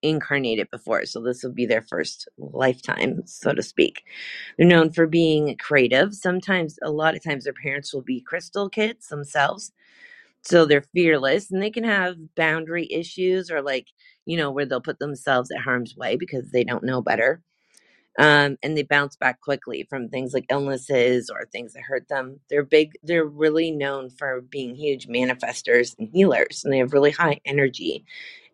incarnated 0.02 0.70
before. 0.72 1.06
So 1.06 1.22
this 1.22 1.44
will 1.44 1.54
be 1.54 1.66
their 1.66 1.84
first 1.84 2.28
lifetime, 2.38 3.24
so 3.26 3.54
to 3.54 3.64
speak. 3.64 4.04
They're 4.58 4.68
known 4.68 4.92
for 4.92 5.08
being 5.08 5.58
creative. 5.58 6.14
Sometimes, 6.16 6.80
a 6.84 6.92
lot 6.92 7.16
of 7.16 7.24
times, 7.24 7.46
their 7.46 7.54
parents 7.54 7.94
will 7.94 8.04
be 8.04 8.22
crystal 8.22 8.70
kids 8.70 9.08
themselves. 9.08 9.72
So 10.44 10.66
they're 10.66 10.86
fearless 10.94 11.52
and 11.52 11.62
they 11.62 11.72
can 11.72 11.84
have 11.84 12.36
boundary 12.36 12.88
issues 12.92 13.52
or, 13.52 13.62
like, 13.62 13.88
you 14.26 14.38
know, 14.38 14.52
where 14.52 14.66
they'll 14.66 14.82
put 14.82 15.00
themselves 15.00 15.52
at 15.52 15.62
harm's 15.62 15.96
way 15.98 16.18
because 16.18 16.52
they 16.52 16.64
don't 16.64 16.84
know 16.86 17.02
better 17.02 17.42
um, 18.20 18.58
and 18.62 18.78
they 18.78 18.84
bounce 18.84 19.16
back 19.16 19.42
quickly 19.42 19.88
from 19.90 20.10
things 20.10 20.34
like 20.34 20.46
illnesses 20.52 21.30
or 21.30 21.46
things 21.46 21.74
that 21.74 21.84
hurt 21.84 22.08
them. 22.10 22.40
They're 22.50 22.64
big. 22.64 22.94
They're 23.04 23.26
really 23.26 23.72
known 23.72 24.10
for 24.10 24.42
being 24.42 24.76
huge 24.76 25.08
manifestors 25.08 25.96
and 25.98 26.10
healers, 26.14 26.64
and 26.64 26.74
they 26.74 26.80
have 26.80 26.94
really 26.94 27.12
high 27.12 27.40
energy, 27.46 28.06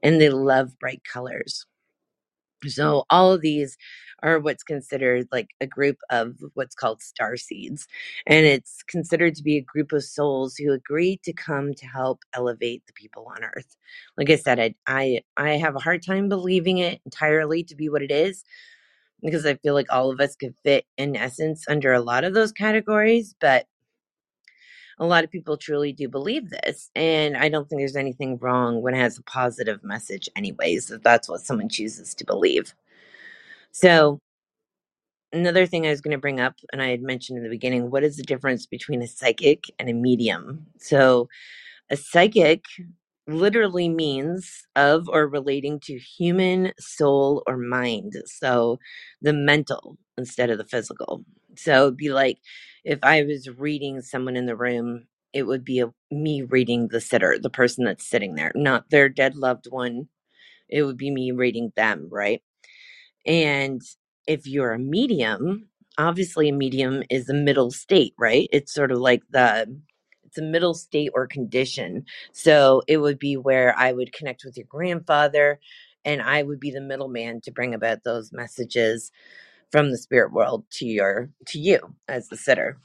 and 0.03 0.21
they 0.21 0.29
love 0.29 0.77
bright 0.79 1.03
colors. 1.03 1.65
So 2.67 3.05
all 3.09 3.31
of 3.33 3.41
these 3.41 3.77
are 4.23 4.39
what's 4.39 4.63
considered 4.63 5.27
like 5.31 5.49
a 5.61 5.67
group 5.67 5.97
of 6.09 6.35
what's 6.55 6.73
called 6.75 7.03
star 7.03 7.37
seeds, 7.37 7.87
and 8.25 8.45
it's 8.47 8.81
considered 8.83 9.35
to 9.35 9.43
be 9.43 9.57
a 9.57 9.61
group 9.61 9.91
of 9.91 10.03
souls 10.03 10.55
who 10.57 10.73
agreed 10.73 11.21
to 11.23 11.33
come 11.33 11.73
to 11.75 11.85
help 11.85 12.21
elevate 12.33 12.83
the 12.87 12.93
people 12.93 13.27
on 13.29 13.43
Earth. 13.43 13.77
Like 14.17 14.31
I 14.31 14.35
said, 14.37 14.59
I 14.59 14.75
I, 14.87 15.21
I 15.37 15.51
have 15.57 15.75
a 15.75 15.79
hard 15.79 16.03
time 16.03 16.29
believing 16.29 16.79
it 16.79 16.99
entirely 17.05 17.63
to 17.65 17.75
be 17.75 17.89
what 17.89 18.01
it 18.01 18.11
is 18.11 18.43
because 19.23 19.45
I 19.45 19.55
feel 19.55 19.73
like 19.73 19.91
all 19.91 20.11
of 20.11 20.19
us 20.21 20.35
could 20.35 20.55
fit 20.63 20.85
in 20.97 21.15
essence 21.15 21.65
under 21.67 21.93
a 21.93 22.01
lot 22.01 22.23
of 22.23 22.33
those 22.33 22.51
categories, 22.51 23.35
but 23.39 23.65
a 24.99 25.05
lot 25.05 25.23
of 25.23 25.31
people 25.31 25.57
truly 25.57 25.93
do 25.93 26.07
believe 26.09 26.49
this. 26.49 26.89
And 26.95 27.37
I 27.37 27.49
don't 27.49 27.69
think 27.69 27.79
there's 27.79 27.95
anything 27.95 28.37
wrong 28.37 28.81
when 28.81 28.93
it 28.93 28.99
has 28.99 29.17
a 29.17 29.23
positive 29.23 29.83
message, 29.83 30.29
anyways, 30.35 30.91
if 30.91 31.03
that's 31.03 31.29
what 31.29 31.41
someone 31.41 31.69
chooses 31.69 32.15
to 32.15 32.25
believe. 32.25 32.73
So, 33.71 34.19
another 35.31 35.65
thing 35.65 35.85
I 35.85 35.91
was 35.91 36.01
going 36.01 36.13
to 36.13 36.17
bring 36.17 36.39
up, 36.39 36.55
and 36.73 36.81
I 36.81 36.89
had 36.89 37.01
mentioned 37.01 37.37
in 37.37 37.43
the 37.43 37.49
beginning, 37.49 37.91
what 37.91 38.03
is 38.03 38.17
the 38.17 38.23
difference 38.23 38.65
between 38.65 39.01
a 39.01 39.07
psychic 39.07 39.65
and 39.77 39.89
a 39.89 39.93
medium? 39.93 40.67
So, 40.79 41.29
a 41.89 41.97
psychic 41.97 42.63
literally 43.27 43.89
means 43.89 44.65
of 44.75 45.09
or 45.09 45.27
relating 45.27 45.79
to 45.81 45.97
human 45.97 46.71
soul 46.79 47.43
or 47.45 47.57
mind. 47.57 48.13
So 48.25 48.79
the 49.21 49.33
mental 49.33 49.97
instead 50.17 50.49
of 50.49 50.57
the 50.57 50.63
physical. 50.65 51.23
So 51.55 51.87
it'd 51.87 51.97
be 51.97 52.09
like 52.09 52.39
if 52.87 52.99
I 53.03 53.23
was 53.25 53.49
reading 53.49 54.01
someone 54.01 54.37
in 54.37 54.47
the 54.47 54.55
room, 54.57 55.07
it 55.33 55.43
would 55.43 55.65
be 55.65 55.81
a, 55.81 55.93
me 56.11 56.43
reading 56.43 56.89
the 56.89 57.01
sitter, 57.01 57.37
the 57.39 57.51
person 57.51 57.85
that's 57.85 58.07
sitting 58.07 58.35
there, 58.35 58.53
not 58.55 58.89
their 58.91 59.09
dead 59.09 59.35
loved 59.35 59.67
one. 59.69 60.09
It 60.69 60.83
would 60.83 60.97
be 60.97 61.11
me 61.11 61.31
reading 61.31 61.73
them, 61.75 62.07
right? 62.11 62.43
And 63.25 63.81
if 64.27 64.47
you're 64.47 64.73
a 64.73 64.79
medium, 64.79 65.67
obviously 65.97 66.49
a 66.49 66.53
medium 66.53 67.03
is 67.09 67.29
a 67.29 67.35
middle 67.35 67.71
state, 67.71 68.13
right? 68.19 68.49
It's 68.53 68.73
sort 68.73 68.91
of 68.91 68.99
like 68.99 69.23
the 69.31 69.81
it's 70.25 70.39
a 70.39 70.43
middle 70.43 70.75
state 70.75 71.11
or 71.15 71.27
condition. 71.27 72.05
So 72.33 72.83
it 72.87 72.97
would 72.99 73.19
be 73.19 73.37
where 73.37 73.77
I 73.77 73.93
would 73.93 74.13
connect 74.13 74.43
with 74.45 74.57
your 74.57 74.67
grandfather 74.69 75.59
and 76.05 76.21
I 76.21 76.43
would 76.43 76.59
be 76.61 76.71
the 76.71 76.81
middleman 76.81 77.41
to 77.41 77.51
bring 77.51 77.75
about 77.75 78.03
those 78.05 78.33
messages 78.33 79.11
from 79.71 79.91
the 79.91 79.97
spirit 79.97 80.33
world 80.33 80.65
to 80.71 80.85
your 80.85 81.29
to 81.47 81.59
you 81.59 81.79
as 82.07 82.29
the 82.29 82.37
sitter. 82.37 82.79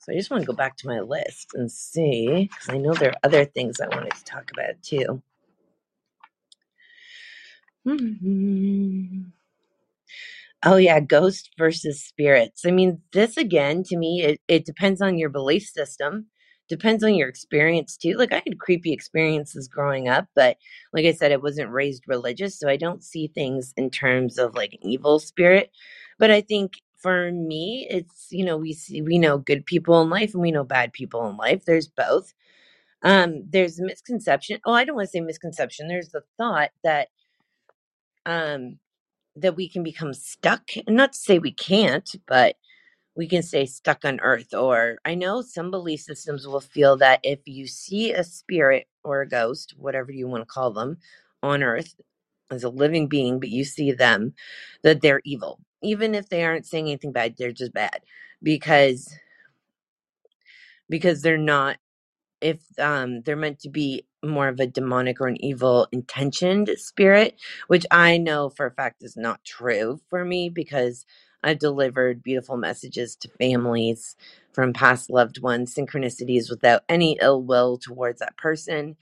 So 0.00 0.12
I 0.12 0.16
just 0.16 0.30
want 0.30 0.42
to 0.42 0.46
go 0.48 0.54
back 0.56 0.76
to 0.78 0.88
my 0.88 1.00
list 1.00 1.50
and 1.54 1.70
see 1.72 2.50
because 2.50 2.70
I 2.74 2.78
know 2.78 2.94
there 2.94 3.10
are 3.10 3.20
other 3.24 3.44
things 3.44 3.80
I 3.80 3.88
wanted 3.88 4.14
to 4.14 4.24
talk 4.24 4.50
about 4.52 4.82
too. 4.82 5.22
Hmm. 7.86 9.22
Oh 10.62 10.76
yeah, 10.76 11.00
ghost 11.00 11.50
versus 11.58 12.04
spirits. 12.04 12.66
I 12.66 12.70
mean, 12.70 13.00
this 13.14 13.38
again 13.38 13.82
to 13.84 13.96
me, 13.96 14.22
it, 14.22 14.40
it 14.46 14.66
depends 14.66 15.00
on 15.00 15.16
your 15.18 15.30
belief 15.30 15.64
system, 15.64 16.26
depends 16.68 17.02
on 17.02 17.14
your 17.14 17.28
experience 17.30 17.96
too. 17.96 18.16
Like 18.18 18.32
I 18.32 18.42
had 18.46 18.58
creepy 18.60 18.92
experiences 18.92 19.68
growing 19.68 20.08
up, 20.08 20.26
but 20.36 20.58
like 20.92 21.06
I 21.06 21.12
said, 21.12 21.32
I 21.32 21.36
wasn't 21.38 21.70
raised 21.70 22.04
religious, 22.08 22.58
so 22.60 22.68
I 22.68 22.76
don't 22.76 23.02
see 23.02 23.28
things 23.28 23.72
in 23.78 23.88
terms 23.90 24.38
of 24.38 24.54
like 24.54 24.74
an 24.74 24.86
evil 24.86 25.18
spirit. 25.18 25.70
But 26.22 26.32
I 26.32 26.42
think 26.42 26.74
for 26.98 27.32
me, 27.32 27.88
it's 27.90 28.28
you 28.32 28.46
know, 28.46 28.56
we 28.58 28.74
see 28.74 29.02
we 29.02 29.18
know 29.18 29.38
good 29.38 29.66
people 29.66 30.02
in 30.02 30.10
life 30.10 30.34
and 30.34 30.42
we 30.42 30.52
know 30.52 30.64
bad 30.64 30.94
people 30.94 31.28
in 31.28 31.36
life. 31.38 31.66
There's 31.66 31.88
both. 31.88 32.34
Um, 33.04 33.44
there's 33.50 33.80
misconception. 33.80 34.60
Oh, 34.66 34.74
I 34.74 34.84
don't 34.84 34.96
want 34.96 35.08
to 35.08 35.12
say 35.12 35.20
misconception. 35.20 35.88
There's 35.88 36.10
the 36.10 36.22
thought 36.38 36.70
that 36.84 37.08
um 38.26 38.78
that 39.36 39.56
we 39.56 39.68
can 39.68 39.82
become 39.82 40.14
stuck 40.14 40.62
not 40.88 41.12
to 41.12 41.18
say 41.18 41.38
we 41.38 41.52
can't 41.52 42.14
but 42.26 42.56
we 43.16 43.28
can 43.28 43.42
stay 43.42 43.66
stuck 43.66 44.04
on 44.04 44.20
earth 44.20 44.54
or 44.54 44.98
i 45.04 45.14
know 45.14 45.42
some 45.42 45.70
belief 45.70 46.00
systems 46.00 46.46
will 46.46 46.60
feel 46.60 46.96
that 46.96 47.20
if 47.22 47.40
you 47.46 47.66
see 47.66 48.12
a 48.12 48.24
spirit 48.24 48.86
or 49.04 49.22
a 49.22 49.28
ghost 49.28 49.74
whatever 49.78 50.12
you 50.12 50.28
want 50.28 50.42
to 50.42 50.46
call 50.46 50.72
them 50.72 50.98
on 51.42 51.62
earth 51.62 51.94
as 52.50 52.64
a 52.64 52.70
living 52.70 53.08
being 53.08 53.40
but 53.40 53.50
you 53.50 53.64
see 53.64 53.92
them 53.92 54.34
that 54.82 55.02
they're 55.02 55.22
evil 55.24 55.60
even 55.82 56.14
if 56.14 56.28
they 56.30 56.44
aren't 56.44 56.66
saying 56.66 56.86
anything 56.86 57.12
bad 57.12 57.34
they're 57.38 57.52
just 57.52 57.74
bad 57.74 58.00
because 58.42 59.14
because 60.90 61.22
they're 61.22 61.38
not 61.38 61.76
if 62.40 62.60
um 62.78 63.22
they're 63.22 63.36
meant 63.36 63.58
to 63.60 63.68
be 63.68 64.06
more 64.24 64.48
of 64.48 64.60
a 64.60 64.66
demonic 64.66 65.20
or 65.20 65.26
an 65.28 65.42
evil 65.44 65.86
intentioned 65.92 66.70
spirit 66.76 67.36
which 67.68 67.86
i 67.90 68.16
know 68.16 68.48
for 68.50 68.66
a 68.66 68.70
fact 68.72 69.02
is 69.02 69.16
not 69.16 69.44
true 69.44 70.00
for 70.10 70.24
me 70.24 70.48
because 70.48 71.04
i've 71.44 71.58
delivered 71.58 72.22
beautiful 72.22 72.56
messages 72.56 73.16
to 73.16 73.28
families 73.38 74.16
from 74.52 74.72
past 74.72 75.10
loved 75.10 75.40
ones 75.42 75.74
synchronicities 75.74 76.50
without 76.50 76.82
any 76.88 77.18
ill 77.20 77.42
will 77.42 77.78
towards 77.78 78.20
that 78.20 78.36
person 78.36 78.96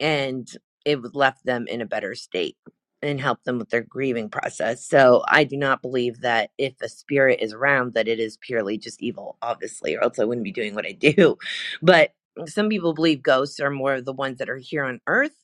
and 0.00 0.56
it 0.84 1.00
left 1.14 1.44
them 1.44 1.66
in 1.68 1.80
a 1.80 1.86
better 1.86 2.14
state 2.14 2.56
and 3.02 3.20
help 3.20 3.44
them 3.44 3.58
with 3.58 3.70
their 3.70 3.82
grieving 3.82 4.30
process. 4.30 4.86
So 4.86 5.24
I 5.28 5.44
do 5.44 5.56
not 5.56 5.82
believe 5.82 6.20
that 6.22 6.50
if 6.58 6.74
a 6.82 6.88
spirit 6.88 7.40
is 7.42 7.52
around 7.54 7.94
that 7.94 8.08
it 8.08 8.20
is 8.20 8.38
purely 8.38 8.78
just 8.78 9.02
evil, 9.02 9.38
obviously, 9.42 9.96
or 9.96 10.04
else 10.04 10.18
I 10.18 10.24
wouldn't 10.24 10.44
be 10.44 10.52
doing 10.52 10.74
what 10.74 10.86
I 10.86 10.92
do. 10.92 11.38
But 11.82 12.12
some 12.46 12.68
people 12.70 12.94
believe 12.94 13.22
ghosts 13.22 13.60
are 13.60 13.70
more 13.70 13.94
of 13.94 14.04
the 14.06 14.12
ones 14.14 14.38
that 14.38 14.50
are 14.50 14.58
here 14.58 14.84
on 14.84 15.00
earth, 15.08 15.36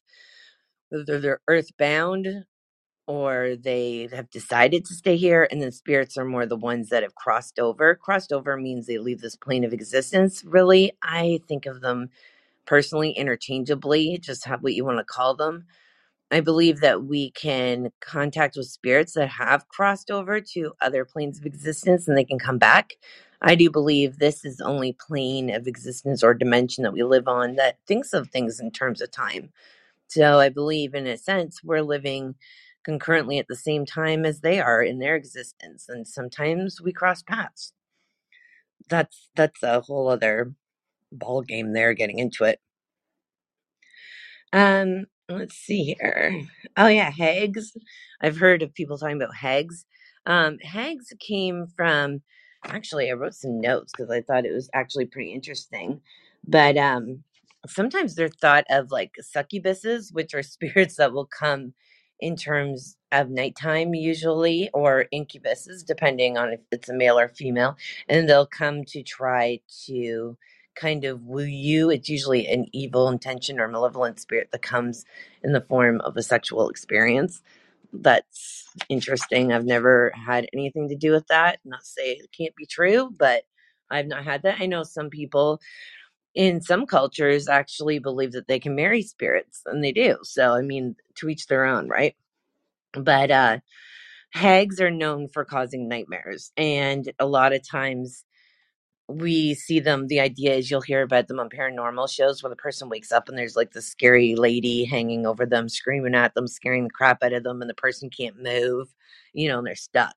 whether 0.91 1.21
they're 1.21 1.41
earthbound 1.49 2.29
or 3.07 3.57
they 3.61 4.09
have 4.13 4.31
decided 4.31 4.87
to 4.87 4.95
stay 4.95 5.17
here 5.17 5.49
and 5.53 5.63
then 5.63 5.73
spirits 5.73 6.19
are 6.19 6.25
more 6.25 6.47
the 6.47 6.57
ones 6.57 6.91
that 6.91 7.05
have 7.05 7.17
crossed 7.17 7.59
over 7.61 7.95
crossed 7.97 8.33
over 8.33 8.57
means 8.57 8.87
they 8.87 8.99
leave 8.99 9.21
this 9.21 9.37
plane 9.37 9.65
of 9.65 9.75
existence 9.75 10.45
really 10.47 10.93
i 11.05 11.41
think 11.49 11.67
of 11.67 11.83
them 11.83 12.11
personally 12.67 13.13
interchangeably 13.13 14.19
just 14.23 14.47
have 14.47 14.63
what 14.63 14.75
you 14.75 14.85
want 14.85 14.99
to 14.99 15.05
call 15.05 15.35
them 15.37 15.67
i 16.33 16.41
believe 16.41 16.81
that 16.81 17.05
we 17.05 17.31
can 17.33 17.93
contact 18.01 18.57
with 18.57 18.67
spirits 18.69 19.15
that 19.15 19.29
have 19.31 19.69
crossed 19.69 20.11
over 20.11 20.41
to 20.41 20.73
other 20.83 21.05
planes 21.05 21.39
of 21.39 21.47
existence 21.47 22.09
and 22.09 22.17
they 22.19 22.25
can 22.25 22.39
come 22.41 22.59
back. 22.59 22.95
I 23.43 23.55
do 23.57 23.71
believe 23.71 24.19
this 24.19 24.45
is 24.45 24.59
the 24.59 24.65
only 24.67 24.95
plane 24.95 25.51
of 25.55 25.67
existence 25.69 26.23
or 26.25 26.35
dimension 26.35 26.85
that 26.85 26.93
we 26.95 27.03
live 27.05 27.29
on 27.29 27.57
that 27.57 27.79
thinks 27.87 28.13
of 28.15 28.31
things 28.31 28.61
in 28.61 28.71
terms 28.73 29.01
of 29.03 29.11
time. 29.13 29.53
So 30.09 30.39
i 30.41 30.49
believe 30.51 30.95
in 30.95 31.07
a 31.07 31.19
sense 31.19 31.63
we're 31.65 31.83
living 31.83 32.37
concurrently 32.85 33.39
at 33.39 33.49
the 33.49 33.57
same 33.57 33.87
time 33.87 34.25
as 34.27 34.41
they 34.41 34.61
are 34.61 34.83
in 34.83 34.99
their 35.01 35.17
existence 35.17 35.87
and 35.89 36.07
sometimes 36.09 36.81
we 36.83 36.93
cross 36.93 37.23
paths. 37.23 37.73
That's 38.91 39.31
that's 39.37 39.63
a 39.63 39.81
whole 39.83 40.09
other 40.09 40.55
ball 41.13 41.43
game 41.43 41.73
there 41.73 41.95
getting 41.95 42.19
into 42.19 42.45
it. 42.45 42.61
Um, 44.53 45.07
let's 45.29 45.57
see 45.57 45.97
here. 46.01 46.43
Oh 46.77 46.87
yeah, 46.89 47.11
hags. 47.11 47.73
I've 48.21 48.39
heard 48.39 48.63
of 48.63 48.75
people 48.75 48.99
talking 48.99 49.17
about 49.21 49.35
hags. 49.35 49.85
Um, 50.27 50.59
hags 50.61 51.13
came 51.21 51.67
from 51.77 52.23
actually 52.65 53.11
I 53.11 53.15
wrote 53.15 53.35
some 53.35 53.61
notes 53.61 53.93
because 53.97 54.11
I 54.11 54.21
thought 54.23 54.45
it 54.47 54.53
was 54.55 54.69
actually 54.75 55.07
pretty 55.07 55.33
interesting. 55.33 56.01
But 56.47 56.77
um 56.77 57.25
sometimes 57.67 58.15
they're 58.15 58.29
thought 58.29 58.65
of 58.71 58.91
like 58.91 59.13
succubuses, 59.23 60.13
which 60.13 60.35
are 60.35 60.43
spirits 60.45 60.97
that 60.97 61.13
will 61.13 61.27
come 61.27 61.75
in 62.21 62.35
terms 62.37 62.97
of 63.13 63.31
nighttime 63.31 63.95
usually, 63.95 64.71
or 64.75 65.07
incubuses, 65.15 65.85
depending 65.87 66.37
on 66.37 66.53
if 66.53 66.61
it's 66.73 66.89
a 66.89 66.95
male 66.95 67.19
or 67.19 67.29
female, 67.29 67.77
and 68.09 68.29
they'll 68.29 68.47
come 68.47 68.85
to 68.85 69.03
try 69.03 69.61
to 69.87 70.37
kind 70.79 71.05
of 71.05 71.25
woo 71.25 71.45
you. 71.45 71.91
It's 71.91 72.09
usually 72.11 72.47
an 72.49 72.67
evil 72.73 73.09
intention 73.11 73.61
or 73.61 73.69
malevolent 73.69 74.21
spirit 74.21 74.51
that 74.53 74.63
comes 74.63 75.05
in 75.45 75.53
the 75.53 75.63
form 75.63 76.01
of 76.03 76.17
a 76.17 76.25
sexual 76.25 76.71
experience. 76.71 77.43
That's 77.93 78.67
interesting. 78.89 79.53
I've 79.53 79.67
never 79.67 80.13
had 80.27 80.49
anything 80.55 80.89
to 80.91 80.97
do 80.97 81.13
with 81.13 81.27
that. 81.29 81.61
Not 81.65 81.85
say 81.85 82.13
it 82.13 82.31
can't 82.37 82.57
be 82.57 82.67
true, 82.67 83.11
but 83.19 83.45
I've 83.91 84.07
not 84.09 84.25
had 84.25 84.43
that. 84.45 84.59
I 84.61 84.67
know 84.67 84.85
some 84.85 85.11
people 85.11 85.61
in 86.35 86.63
some 86.63 86.87
cultures 86.87 87.49
actually 87.49 88.01
believe 88.01 88.33
that 88.33 88.49
they 88.49 88.61
can 88.61 88.77
marry 88.77 89.03
spirits, 89.03 89.63
and 89.67 89.85
they 89.85 89.93
do. 89.93 90.19
So, 90.25 90.55
I 90.55 90.63
mean, 90.63 90.97
to 91.17 91.29
each 91.31 91.49
their 91.49 91.67
own, 91.67 91.89
right? 91.89 92.17
But 92.95 93.31
uh 93.31 93.59
hags 94.33 94.81
are 94.81 94.91
known 94.91 95.29
for 95.29 95.45
causing 95.45 95.89
nightmares, 95.89 96.53
and 96.57 97.11
a 97.21 97.27
lot 97.27 97.53
of 97.55 97.69
times 97.69 98.25
we 99.09 99.55
see 99.55 99.81
them 99.81 100.07
the 100.09 100.21
idea 100.21 100.55
is 100.55 100.71
you'll 100.71 100.81
hear 100.83 101.03
about 101.03 101.29
them 101.29 101.41
on 101.41 101.49
paranormal 101.51 102.11
shows 102.11 102.43
where 102.43 102.51
the 102.51 102.57
person 102.57 102.89
wakes 102.91 103.13
up 103.13 103.29
and 103.29 103.39
there's 103.39 103.57
like 103.57 103.73
the 103.73 103.83
scary 103.83 104.35
lady 104.35 104.85
hanging 104.85 105.27
over 105.27 105.47
them 105.47 105.69
screaming 105.69 106.15
at 106.15 106.35
them 106.35 106.47
scaring 106.49 106.85
the 106.85 106.91
crap 106.91 107.23
out 107.23 107.33
of 107.33 107.43
them 107.45 107.63
and 107.63 107.71
the 107.71 107.75
person 107.75 108.11
can't 108.11 108.43
move 108.43 108.89
you 109.35 109.49
know 109.49 109.59
and 109.59 109.67
they're 109.67 109.75
stuck. 109.77 110.17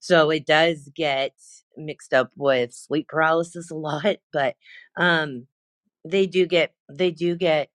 So 0.00 0.30
it 0.30 0.46
does 0.46 0.88
get 0.94 1.34
mixed 1.76 2.14
up 2.14 2.32
with 2.36 2.72
sleep 2.74 3.08
paralysis 3.08 3.70
a 3.70 3.74
lot 3.76 4.16
but 4.32 4.56
um 4.96 5.46
they 6.04 6.26
do 6.26 6.46
get 6.46 6.74
they 6.90 7.10
do 7.12 7.36
get 7.36 7.70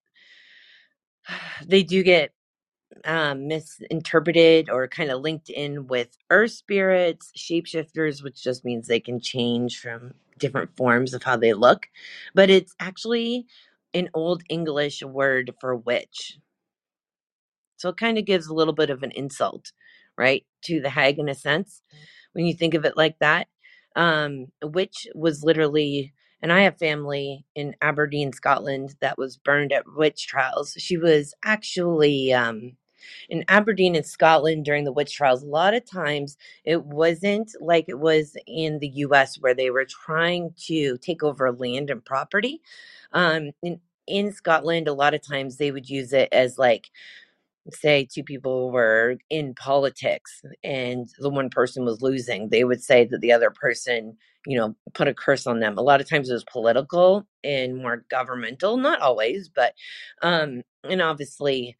they 1.67 1.83
do 1.83 2.03
get 2.03 2.31
um, 3.05 3.47
misinterpreted 3.47 4.69
or 4.69 4.87
kind 4.87 5.11
of 5.11 5.21
linked 5.21 5.49
in 5.49 5.87
with 5.87 6.17
earth 6.29 6.51
spirits, 6.51 7.31
shapeshifters, 7.37 8.23
which 8.23 8.43
just 8.43 8.65
means 8.65 8.87
they 8.87 8.99
can 8.99 9.19
change 9.19 9.79
from 9.79 10.13
different 10.37 10.75
forms 10.75 11.13
of 11.13 11.23
how 11.23 11.37
they 11.37 11.53
look. 11.53 11.87
But 12.33 12.49
it's 12.49 12.75
actually 12.79 13.45
an 13.93 14.09
old 14.13 14.43
English 14.49 15.03
word 15.03 15.53
for 15.59 15.75
witch. 15.75 16.37
So 17.77 17.89
it 17.89 17.97
kind 17.97 18.17
of 18.17 18.25
gives 18.25 18.47
a 18.47 18.53
little 18.53 18.73
bit 18.73 18.89
of 18.89 19.03
an 19.03 19.11
insult, 19.11 19.71
right? 20.17 20.45
To 20.65 20.81
the 20.81 20.89
hag 20.89 21.19
in 21.19 21.29
a 21.29 21.35
sense, 21.35 21.81
when 22.33 22.45
you 22.45 22.53
think 22.53 22.73
of 22.73 22.85
it 22.85 22.97
like 22.97 23.19
that. 23.19 23.47
Um, 23.95 24.47
witch 24.63 25.07
was 25.13 25.43
literally, 25.43 26.13
and 26.41 26.51
I 26.51 26.61
have 26.61 26.79
family 26.79 27.45
in 27.55 27.75
Aberdeen, 27.81 28.33
Scotland, 28.33 28.95
that 29.01 29.17
was 29.17 29.37
burned 29.37 29.71
at 29.71 29.85
witch 29.95 30.27
trials. 30.27 30.75
She 30.77 30.97
was 30.97 31.33
actually 31.43 32.33
um, 32.33 32.77
in 33.29 33.43
Aberdeen 33.47 33.95
in 33.95 34.03
Scotland 34.03 34.65
during 34.65 34.83
the 34.83 34.91
witch 34.93 35.15
trials. 35.15 35.43
A 35.43 35.47
lot 35.47 35.73
of 35.73 35.85
times 35.85 36.37
it 36.65 36.83
wasn't 36.85 37.51
like 37.59 37.85
it 37.87 37.99
was 37.99 38.35
in 38.47 38.79
the 38.79 38.89
US 38.89 39.39
where 39.39 39.55
they 39.55 39.69
were 39.69 39.85
trying 39.85 40.53
to 40.67 40.97
take 40.99 41.23
over 41.23 41.51
land 41.51 41.89
and 41.89 42.03
property. 42.03 42.61
Um, 43.13 43.51
in, 43.61 43.79
in 44.07 44.31
Scotland, 44.31 44.87
a 44.87 44.93
lot 44.93 45.13
of 45.13 45.21
times 45.25 45.57
they 45.57 45.71
would 45.71 45.89
use 45.89 46.13
it 46.13 46.29
as 46.31 46.57
like 46.57 46.87
say 47.71 48.05
two 48.05 48.23
people 48.23 48.71
were 48.71 49.17
in 49.29 49.53
politics 49.55 50.41
and 50.63 51.09
the 51.19 51.29
one 51.29 51.49
person 51.49 51.85
was 51.85 52.01
losing, 52.01 52.49
they 52.49 52.63
would 52.63 52.83
say 52.83 53.05
that 53.05 53.21
the 53.21 53.31
other 53.31 53.51
person, 53.51 54.17
you 54.45 54.57
know, 54.57 54.75
put 54.93 55.07
a 55.07 55.13
curse 55.13 55.47
on 55.47 55.59
them. 55.59 55.77
A 55.77 55.81
lot 55.81 56.01
of 56.01 56.09
times 56.09 56.29
it 56.29 56.33
was 56.33 56.43
political 56.51 57.25
and 57.43 57.77
more 57.77 58.05
governmental, 58.09 58.77
not 58.77 59.01
always, 59.01 59.49
but 59.49 59.73
um 60.21 60.61
and 60.83 61.01
obviously 61.01 61.77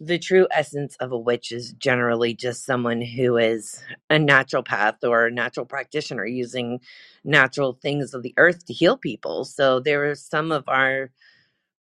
the 0.00 0.18
true 0.18 0.46
essence 0.50 0.96
of 1.00 1.12
a 1.12 1.18
witch 1.18 1.52
is 1.52 1.72
generally 1.72 2.34
just 2.34 2.64
someone 2.66 3.00
who 3.00 3.38
is 3.38 3.82
a 4.10 4.16
naturopath 4.16 4.96
or 5.02 5.26
a 5.26 5.30
natural 5.30 5.64
practitioner 5.64 6.26
using 6.26 6.80
natural 7.24 7.78
things 7.80 8.12
of 8.12 8.22
the 8.22 8.34
earth 8.36 8.66
to 8.66 8.74
heal 8.74 8.98
people. 8.98 9.44
So 9.44 9.80
there 9.80 10.10
are 10.10 10.14
some 10.14 10.52
of 10.52 10.64
our 10.68 11.10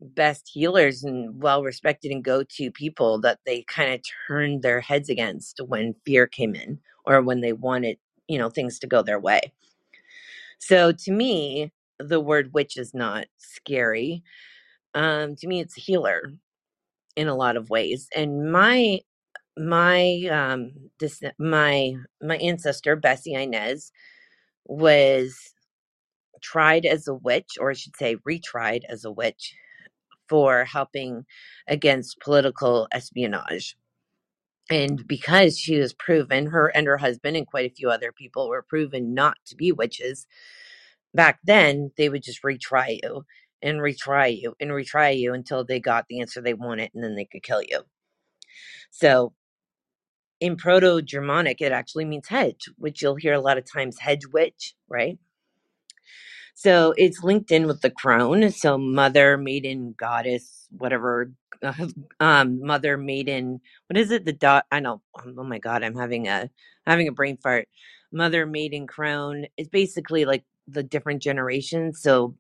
best 0.02 0.50
healers 0.52 1.04
and 1.04 1.42
well 1.42 1.64
respected 1.64 2.12
and 2.12 2.24
go 2.24 2.44
to 2.44 2.72
people 2.72 3.20
that 3.22 3.40
they 3.46 3.64
kind 3.64 3.94
of 3.94 4.02
turned 4.28 4.64
their 4.64 4.82
heads 4.82 5.10
against 5.10 5.60
when 5.68 5.94
fear 6.06 6.26
came 6.26 6.56
in 6.56 6.80
or 7.06 7.22
when 7.22 7.42
they 7.42 7.54
wanted, 7.54 7.98
you 8.28 8.40
know, 8.40 8.50
things 8.50 8.80
to 8.80 8.88
go 8.88 9.04
their 9.04 9.20
way. 9.20 9.42
So 10.58 10.92
to 10.92 11.12
me, 11.12 11.72
the 12.00 12.20
word 12.20 12.54
witch 12.54 12.78
is 12.78 12.94
not 12.94 13.28
scary. 13.38 14.24
Um, 14.96 15.36
to 15.36 15.48
me, 15.48 15.60
it's 15.60 15.78
a 15.78 15.82
healer 15.82 16.34
in 17.16 17.28
a 17.28 17.36
lot 17.36 17.58
of 17.58 17.70
ways. 17.70 18.08
And 18.16 18.52
my 18.52 19.00
my 19.58 20.22
um 20.32 20.72
this 21.00 21.22
my 21.40 21.94
my 22.22 22.38
ancestor 22.38 22.96
Bessie 22.96 23.34
Inez 23.34 23.92
was 24.66 25.38
tried 26.42 26.86
as 26.86 27.08
a 27.08 27.14
witch, 27.14 27.58
or 27.60 27.72
I 27.72 27.74
should 27.74 27.98
say 27.98 28.18
retried 28.28 28.84
as 28.90 29.06
a 29.06 29.12
witch 29.12 29.56
for 30.30 30.66
helping 30.66 31.26
against 31.68 32.20
political 32.22 32.88
espionage. 32.92 33.76
And 34.72 35.08
because 35.08 35.60
she 35.60 35.78
was 35.80 35.94
proven, 35.94 36.48
her 36.48 36.68
and 36.70 36.88
her 36.88 36.98
husband 36.98 37.38
and 37.38 37.48
quite 37.48 37.72
a 37.72 37.76
few 37.76 37.90
other 37.90 38.12
people 38.12 38.50
were 38.50 38.64
proven 38.64 39.14
not 39.14 39.38
to 39.48 39.56
be 39.56 39.72
witches, 39.72 40.28
back 41.14 41.40
then 41.44 41.92
they 41.98 42.10
would 42.10 42.24
just 42.24 42.44
retry 42.44 43.00
you 43.04 43.26
and 43.62 43.80
retry 43.80 44.40
you 44.40 44.56
and 44.60 44.72
retry 44.72 45.18
you 45.18 45.34
until 45.34 45.64
they 45.64 45.80
got 45.80 46.06
the 46.08 46.22
answer 46.22 46.42
they 46.42 46.54
wanted 46.54 46.92
and 46.94 47.04
then 47.04 47.16
they 47.16 47.26
could 47.26 47.44
kill 47.44 47.62
you. 47.62 47.82
So 48.92 49.34
in 50.40 50.56
Proto 50.56 51.02
Germanic, 51.02 51.62
it 51.62 51.72
actually 51.72 52.06
means 52.06 52.28
hedge, 52.28 52.70
which 52.78 53.02
you'll 53.02 53.16
hear 53.16 53.34
a 53.34 53.42
lot 53.42 53.58
of 53.58 53.66
times 53.66 54.00
hedge 54.00 54.26
witch, 54.28 54.74
right? 54.88 55.18
So 56.56 56.94
it's 56.98 57.24
linked 57.24 57.52
in 57.52 57.68
with 57.68 57.82
the 57.82 57.90
crone. 57.90 58.52
So 58.52 58.78
mother, 58.78 59.38
maiden, 59.38 59.96
goddess, 59.98 60.68
whatever. 60.78 61.32
um, 62.20 62.62
mother, 62.66 62.98
maiden. 62.98 63.62
What 63.88 63.98
is 63.98 64.12
it? 64.12 64.26
The 64.26 64.34
dot. 64.34 64.66
I 64.72 64.80
know. 64.80 65.02
Oh 65.26 65.44
my 65.44 65.60
god, 65.60 65.84
I'm 65.84 65.96
having 65.96 66.28
a 66.28 66.50
having 66.86 67.08
a 67.08 67.14
brain 67.14 67.38
fart. 67.38 67.68
Mother, 68.12 68.46
maiden, 68.46 68.88
crone. 68.88 69.46
It's 69.58 69.70
basically 69.70 70.26
like 70.26 70.44
the 70.68 70.84
different 70.84 71.22
generations. 71.22 72.02
So 72.02 72.36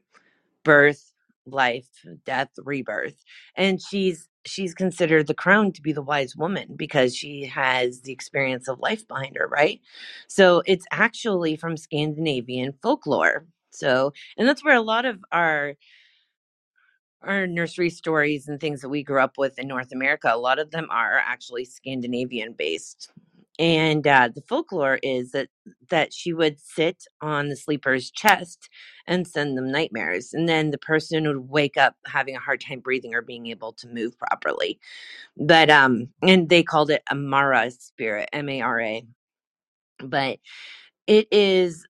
birth, 0.63 1.08
life, 1.45 1.87
death, 2.25 2.49
rebirth. 2.63 3.23
And 3.55 3.81
she's 3.81 4.27
she's 4.45 4.73
considered 4.73 5.27
the 5.27 5.33
crone 5.33 5.71
to 5.73 5.81
be 5.81 5.91
the 5.91 6.01
wise 6.01 6.35
woman 6.35 6.75
because 6.75 7.15
she 7.15 7.45
has 7.45 8.01
the 8.01 8.11
experience 8.13 8.67
of 8.67 8.79
life 8.79 9.07
behind 9.07 9.35
her, 9.37 9.47
right? 9.47 9.81
So 10.27 10.63
it's 10.65 10.85
actually 10.91 11.55
from 11.57 11.77
Scandinavian 11.77 12.73
folklore. 12.81 13.45
So, 13.71 14.13
and 14.37 14.47
that's 14.47 14.63
where 14.63 14.75
a 14.75 14.81
lot 14.81 15.05
of 15.05 15.19
our 15.31 15.75
our 17.21 17.45
nursery 17.47 17.89
stories 17.89 18.47
and 18.47 18.59
things 18.59 18.81
that 18.81 18.89
we 18.89 19.03
grew 19.03 19.21
up 19.21 19.37
with 19.37 19.59
in 19.59 19.67
North 19.67 19.91
America, 19.91 20.31
a 20.33 20.37
lot 20.37 20.59
of 20.59 20.71
them 20.71 20.87
are 20.89 21.17
actually 21.17 21.65
Scandinavian 21.65 22.53
based. 22.53 23.11
And 23.59 24.07
uh, 24.07 24.29
the 24.35 24.43
folklore 24.43 24.99
is 25.03 25.31
that 25.33 25.49
that 25.91 26.13
she 26.13 26.33
would 26.33 26.59
sit 26.61 27.05
on 27.21 27.49
the 27.49 27.57
sleeper's 27.57 28.11
chest 28.11 28.69
and 29.07 29.27
send 29.27 29.57
them 29.57 29.71
nightmares, 29.71 30.33
and 30.33 30.49
then 30.49 30.71
the 30.71 30.79
person 30.79 31.27
would 31.27 31.49
wake 31.49 31.77
up 31.77 31.95
having 32.07 32.37
a 32.37 32.41
hard 32.41 32.61
time 32.61 32.81
breathing 32.81 33.15
or 33.15 33.23
being 33.23 33.47
able 33.47 33.73
to 33.75 33.87
move 33.89 34.17
properly. 34.19 34.79
But 35.37 35.69
um, 35.71 36.09
and 36.23 36.49
they 36.49 36.63
called 36.63 36.91
it 36.91 37.03
a 37.11 37.15
Mara 37.15 37.71
spirit, 37.71 38.29
M 38.33 38.49
A 38.49 38.61
R 38.61 38.81
A. 38.81 39.05
But 40.03 40.39
it 41.07 41.27
is 41.31 41.87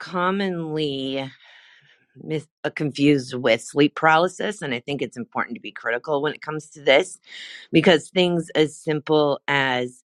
commonly 0.00 1.30
mis- 2.22 2.48
uh, 2.64 2.70
confused 2.70 3.34
with 3.34 3.62
sleep 3.62 3.96
paralysis. 3.96 4.62
And 4.62 4.74
I 4.74 4.80
think 4.80 5.02
it's 5.02 5.16
important 5.18 5.56
to 5.56 5.62
be 5.62 5.72
critical 5.72 6.22
when 6.22 6.34
it 6.34 6.42
comes 6.42 6.68
to 6.70 6.82
this 6.82 7.20
because 7.72 8.10
things 8.10 8.50
as 8.54 8.76
simple 8.76 9.40
as 9.48 10.01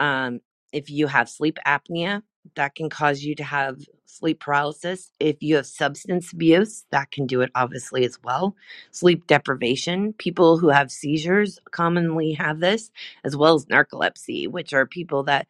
um, 0.00 0.40
if 0.72 0.90
you 0.90 1.06
have 1.06 1.28
sleep 1.28 1.58
apnea, 1.66 2.22
that 2.54 2.74
can 2.74 2.90
cause 2.90 3.22
you 3.22 3.34
to 3.36 3.44
have 3.44 3.78
sleep 4.06 4.40
paralysis. 4.40 5.10
If 5.20 5.42
you 5.42 5.56
have 5.56 5.66
substance 5.66 6.32
abuse, 6.32 6.84
that 6.90 7.10
can 7.10 7.26
do 7.26 7.40
it 7.40 7.50
obviously 7.54 8.04
as 8.04 8.18
well. 8.22 8.56
Sleep 8.92 9.26
deprivation, 9.26 10.12
people 10.14 10.58
who 10.58 10.68
have 10.68 10.90
seizures 10.90 11.58
commonly 11.72 12.32
have 12.32 12.60
this, 12.60 12.90
as 13.24 13.36
well 13.36 13.54
as 13.54 13.66
narcolepsy, 13.66 14.48
which 14.48 14.72
are 14.72 14.86
people 14.86 15.22
that 15.24 15.48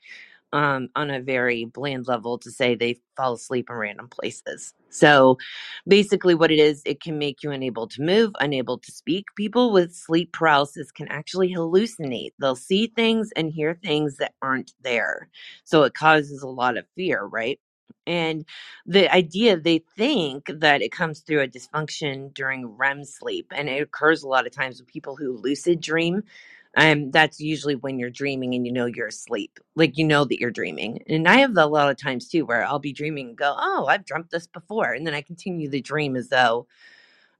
um, 0.56 0.88
on 0.96 1.10
a 1.10 1.20
very 1.20 1.66
bland 1.66 2.08
level 2.08 2.38
to 2.38 2.50
say 2.50 2.74
they 2.74 2.98
fall 3.14 3.34
asleep 3.34 3.68
in 3.68 3.76
random 3.76 4.08
places. 4.08 4.72
So 4.88 5.36
basically, 5.86 6.34
what 6.34 6.50
it 6.50 6.58
is, 6.58 6.82
it 6.86 7.02
can 7.02 7.18
make 7.18 7.42
you 7.42 7.50
unable 7.50 7.86
to 7.88 8.02
move, 8.02 8.32
unable 8.40 8.78
to 8.78 8.90
speak. 8.90 9.26
People 9.36 9.70
with 9.70 9.94
sleep 9.94 10.32
paralysis 10.32 10.90
can 10.90 11.08
actually 11.08 11.52
hallucinate. 11.54 12.30
They'll 12.40 12.56
see 12.56 12.86
things 12.96 13.30
and 13.36 13.52
hear 13.52 13.78
things 13.84 14.16
that 14.16 14.32
aren't 14.40 14.72
there. 14.82 15.28
So 15.64 15.82
it 15.82 15.92
causes 15.92 16.42
a 16.42 16.48
lot 16.48 16.78
of 16.78 16.86
fear, 16.96 17.22
right? 17.24 17.60
And 18.06 18.46
the 18.86 19.12
idea 19.14 19.58
they 19.58 19.84
think 19.96 20.50
that 20.60 20.80
it 20.80 20.92
comes 20.92 21.20
through 21.20 21.42
a 21.42 21.48
dysfunction 21.48 22.32
during 22.32 22.66
REM 22.78 23.04
sleep, 23.04 23.52
and 23.54 23.68
it 23.68 23.82
occurs 23.82 24.22
a 24.22 24.28
lot 24.28 24.46
of 24.46 24.52
times 24.52 24.80
with 24.80 24.88
people 24.88 25.16
who 25.16 25.36
lucid 25.36 25.80
dream 25.82 26.22
um, 26.76 27.10
that's 27.12 27.40
usually 27.40 27.76
when 27.76 27.98
you're 27.98 28.10
dreaming 28.10 28.54
and 28.54 28.66
you 28.66 28.72
know 28.72 28.86
you're 28.86 29.08
asleep. 29.08 29.60
Like 29.76 29.98
you 29.98 30.04
know 30.06 30.24
that 30.26 30.40
you're 30.40 30.52
dreaming. 30.52 31.04
And 31.08 31.28
I 31.28 31.38
have 31.38 31.56
a 31.56 31.66
lot 31.66 31.90
of 31.90 31.98
times 31.98 32.28
too, 32.28 32.46
where 32.46 32.64
I'll 32.64 32.80
be 32.80 32.94
dreaming 32.94 33.30
and 33.30 33.38
go, 33.38 33.54
Oh, 33.58 33.86
I've 33.88 34.06
dreamt 34.06 34.30
this 34.30 34.46
before. 34.48 34.92
And 34.92 35.06
then 35.06 35.14
I 35.14 35.22
continue 35.22 35.70
the 35.70 35.82
dream 35.82 36.16
as 36.16 36.30
though 36.30 36.68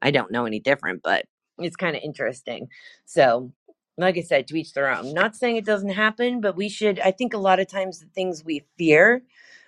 I 0.03 0.11
don't 0.11 0.31
know 0.33 0.47
any 0.47 0.61
different, 0.61 1.03
but 1.03 1.27
it's 1.59 1.77
kind 1.77 1.97
of 1.97 2.03
interesting. 2.03 2.69
So, 3.07 3.53
like 3.99 4.17
I 4.17 4.23
said, 4.23 4.47
to 4.49 4.57
each 4.59 4.73
their 4.75 4.91
own. 4.91 5.13
Not 5.15 5.37
saying 5.37 5.57
it 5.57 5.65
doesn't 5.65 5.91
happen, 5.91 6.41
but 6.41 6.57
we 6.57 6.69
should, 6.69 7.01
I 7.01 7.11
think 7.11 7.35
a 7.35 7.39
lot 7.39 7.61
of 7.61 7.67
times 7.69 7.99
the 8.01 8.07
things 8.07 8.45
we 8.45 8.65
fear 8.79 9.23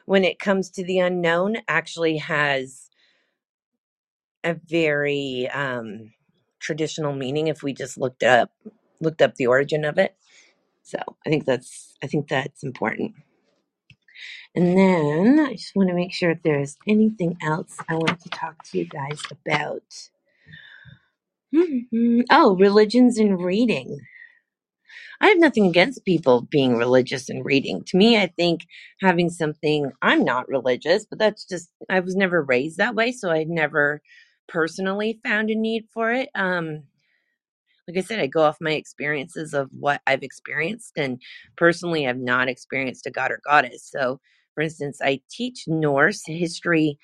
when 0.07 0.25
it 0.25 0.39
comes 0.39 0.71
to 0.71 0.85
the 0.85 1.01
unknown 1.01 1.57
actually 1.69 2.19
has 2.19 2.91
a 4.45 4.55
very 4.55 5.49
um, 5.53 6.13
traditional 6.61 7.15
meaning 7.15 7.49
if 7.49 7.63
we 7.63 7.73
just 7.75 7.99
looked 7.99 8.23
up 8.25 8.51
looked 9.01 9.23
up 9.23 9.35
the 9.37 9.47
origin 9.47 9.85
of 9.85 9.99
it 9.99 10.17
so 10.83 10.99
I 11.27 11.31
think 11.31 11.45
that's 11.47 11.97
I 12.03 12.07
think 12.09 12.29
that's 12.29 12.63
important. 12.65 13.15
And 14.55 14.77
then 14.77 15.41
I 15.41 15.53
just 15.55 15.75
want 15.77 15.89
to 15.89 15.95
make 15.95 16.12
sure 16.12 16.31
if 16.31 16.43
there's 16.43 16.77
anything 16.87 17.37
else 17.43 17.77
I 17.89 17.95
want 17.95 18.20
to 18.20 18.29
talk 18.29 18.62
to 18.64 18.79
you 18.79 18.85
guys 18.85 19.22
about. 19.31 20.11
Mhm. 21.55 22.25
Oh, 22.31 22.57
religions 22.57 23.18
and 23.18 23.39
reading. 23.39 23.99
I 25.20 25.29
have 25.29 25.39
nothing 25.39 25.66
against 25.66 26.05
people 26.05 26.43
being 26.43 26.77
religious 26.77 27.29
and 27.29 27.45
reading. 27.45 27.83
To 27.89 27.97
me, 27.97 28.16
I 28.18 28.27
think 28.29 28.66
having 29.01 29.31
something, 29.31 29.91
I'm 30.03 30.25
not 30.25 30.49
religious, 30.49 31.07
but 31.07 31.18
that's 31.18 31.45
just, 31.45 31.70
I 31.89 32.01
was 32.01 32.14
never 32.16 32.43
raised 32.43 32.79
that 32.79 32.95
way. 32.95 33.12
So 33.12 33.31
I 33.31 33.45
never 33.45 34.01
personally 34.49 35.20
found 35.25 35.51
a 35.51 35.55
need 35.57 35.87
for 35.93 36.12
it. 36.12 36.29
Um, 36.35 36.85
like 37.89 37.99
I 37.99 38.03
said, 38.03 38.20
I 38.20 38.28
go 38.28 38.43
off 38.43 38.59
my 38.62 38.72
experiences 38.72 39.55
of 39.55 39.70
what 39.78 40.03
I've 40.09 40.24
experienced. 40.24 40.95
And 40.99 41.22
personally, 41.57 42.09
I've 42.09 42.18
not 42.18 42.49
experienced 42.49 43.07
a 43.07 43.12
god 43.12 43.32
or 43.32 43.41
goddess. 43.47 43.84
So, 43.91 44.20
for 44.57 44.62
instance, 44.62 45.01
I 45.05 45.22
teach 45.30 45.64
Norse 45.68 46.24
history 46.26 46.99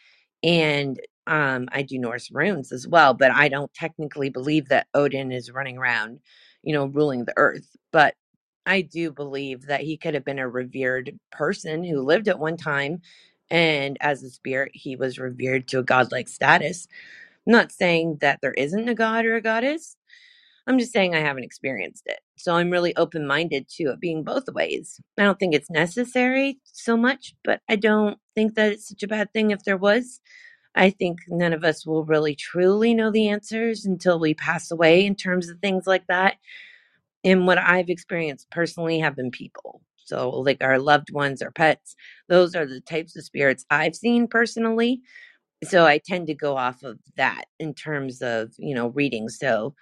and 0.44 1.00
um, 1.28 1.68
I 1.72 1.82
do 1.82 1.98
Norse 1.98 2.30
runes 2.32 2.72
as 2.72 2.88
well, 2.88 3.14
but 3.14 3.32
I 3.32 3.48
don't 3.48 3.74
technically 3.74 4.30
believe 4.30 4.70
that 4.70 4.88
Odin 4.94 5.32
is 5.32 5.52
running 5.52 5.78
around, 5.78 6.20
you 6.64 6.74
know, 6.74 6.86
ruling 6.86 7.26
the 7.26 7.34
earth. 7.38 7.76
But 7.92 8.16
I 8.66 8.82
do 8.82 9.12
believe 9.12 9.66
that 9.68 9.82
he 9.82 9.98
could 9.98 10.14
have 10.14 10.24
been 10.26 10.40
a 10.40 10.48
revered 10.48 11.18
person 11.32 11.84
who 11.84 12.02
lived 12.02 12.28
at 12.28 12.40
one 12.40 12.58
time. 12.58 13.02
And 13.50 13.98
as 14.00 14.24
a 14.24 14.30
spirit, 14.30 14.72
he 14.74 14.96
was 14.96 15.18
revered 15.20 15.68
to 15.70 15.80
a 15.80 15.84
godlike 15.84 16.28
status. 16.28 16.88
I'm 17.46 17.52
not 17.52 17.72
saying 17.72 18.18
that 18.20 18.40
there 18.42 18.54
isn't 18.54 18.88
a 18.88 18.94
god 18.96 19.26
or 19.26 19.36
a 19.36 19.42
goddess. 19.42 19.96
I'm 20.66 20.78
just 20.78 20.92
saying 20.92 21.14
I 21.14 21.20
haven't 21.20 21.44
experienced 21.44 22.04
it. 22.06 22.20
So 22.36 22.54
I'm 22.54 22.70
really 22.70 22.96
open 22.96 23.26
minded 23.26 23.68
to 23.76 23.84
it 23.84 24.00
being 24.00 24.24
both 24.24 24.48
ways. 24.48 25.00
I 25.18 25.24
don't 25.24 25.38
think 25.38 25.54
it's 25.54 25.70
necessary 25.70 26.58
so 26.64 26.96
much, 26.96 27.34
but 27.44 27.60
I 27.68 27.76
don't 27.76 28.18
think 28.34 28.54
that 28.54 28.72
it's 28.72 28.88
such 28.88 29.02
a 29.02 29.08
bad 29.08 29.32
thing 29.32 29.50
if 29.50 29.64
there 29.64 29.76
was. 29.76 30.20
I 30.74 30.90
think 30.90 31.20
none 31.28 31.52
of 31.52 31.64
us 31.64 31.86
will 31.86 32.04
really 32.04 32.34
truly 32.34 32.94
know 32.94 33.10
the 33.10 33.28
answers 33.28 33.84
until 33.84 34.18
we 34.18 34.34
pass 34.34 34.70
away 34.70 35.04
in 35.04 35.14
terms 35.14 35.48
of 35.48 35.58
things 35.58 35.86
like 35.86 36.06
that. 36.08 36.36
And 37.22 37.46
what 37.46 37.58
I've 37.58 37.88
experienced 37.90 38.50
personally 38.50 38.98
have 39.00 39.16
been 39.16 39.30
people. 39.30 39.82
So, 40.04 40.30
like 40.30 40.62
our 40.62 40.78
loved 40.78 41.12
ones 41.12 41.42
or 41.42 41.50
pets, 41.50 41.96
those 42.28 42.54
are 42.54 42.66
the 42.66 42.80
types 42.80 43.16
of 43.16 43.24
spirits 43.24 43.64
I've 43.70 43.96
seen 43.96 44.28
personally. 44.28 45.00
So, 45.62 45.86
I 45.86 45.98
tend 45.98 46.26
to 46.26 46.34
go 46.34 46.56
off 46.56 46.82
of 46.82 46.98
that 47.16 47.46
in 47.58 47.72
terms 47.72 48.20
of, 48.20 48.52
you 48.58 48.74
know, 48.74 48.88
reading. 48.88 49.28
So, 49.30 49.74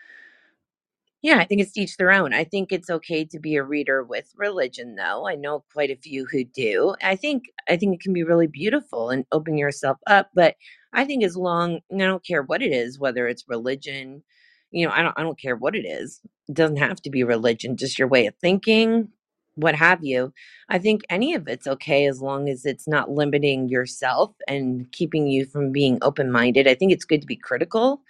yeah, 1.23 1.39
I 1.39 1.45
think 1.45 1.61
it's 1.61 1.77
each 1.77 1.97
their 1.97 2.11
own. 2.12 2.35
I 2.35 2.43
think 2.45 2.73
it's 2.73 2.91
okay 2.91 3.25
to 3.27 3.39
be 3.39 3.55
a 3.57 3.62
reader 3.62 4.03
with 4.03 4.33
religion 4.37 4.97
though. 4.97 5.29
I 5.29 5.37
know 5.37 5.64
quite 5.73 5.91
a 5.91 5.97
few 5.97 6.27
who 6.27 6.45
do. 6.45 6.97
I 7.03 7.14
think 7.16 7.45
I 7.68 7.77
think 7.77 7.95
it 7.95 8.01
can 8.01 8.12
be 8.12 8.25
really 8.25 8.49
beautiful 8.49 9.11
and 9.11 9.25
open 9.33 9.57
yourself 9.57 9.99
up, 10.09 10.31
but 10.35 10.57
I 10.93 11.05
think 11.05 11.23
as 11.25 11.37
long 11.37 11.81
I 11.95 11.99
don't 11.99 12.27
care 12.27 12.43
what 12.43 12.61
it 12.62 12.73
is, 12.73 12.99
whether 12.99 13.29
it's 13.29 13.49
religion, 13.49 14.25
you 14.73 14.85
know, 14.87 14.93
I 14.93 15.03
don't 15.03 15.14
I 15.16 15.23
don't 15.23 15.39
care 15.41 15.57
what 15.57 15.77
it 15.77 15.87
is. 15.87 16.20
It 16.49 16.57
doesn't 16.57 16.77
have 16.79 17.01
to 17.03 17.11
be 17.11 17.23
religion, 17.25 17.77
just 17.77 17.99
your 18.01 18.09
way 18.09 18.27
of 18.27 18.35
thinking, 18.41 19.09
what 19.55 19.77
have 19.77 20.03
you. 20.05 20.33
I 20.68 20.79
think 20.79 21.03
any 21.09 21.35
of 21.35 21.47
it's 21.47 21.68
okay 21.68 22.07
as 22.07 22.20
long 22.20 22.49
as 22.49 22.64
it's 22.66 22.89
not 22.89 23.11
limiting 23.11 23.68
yourself 23.68 24.35
and 24.49 24.91
keeping 24.91 25.29
you 25.29 25.45
from 25.47 25.70
being 25.73 25.99
open-minded. 26.03 26.66
I 26.66 26.75
think 26.75 26.91
it's 26.93 27.05
good 27.05 27.20
to 27.20 27.27
be 27.29 27.37
critical 27.37 28.03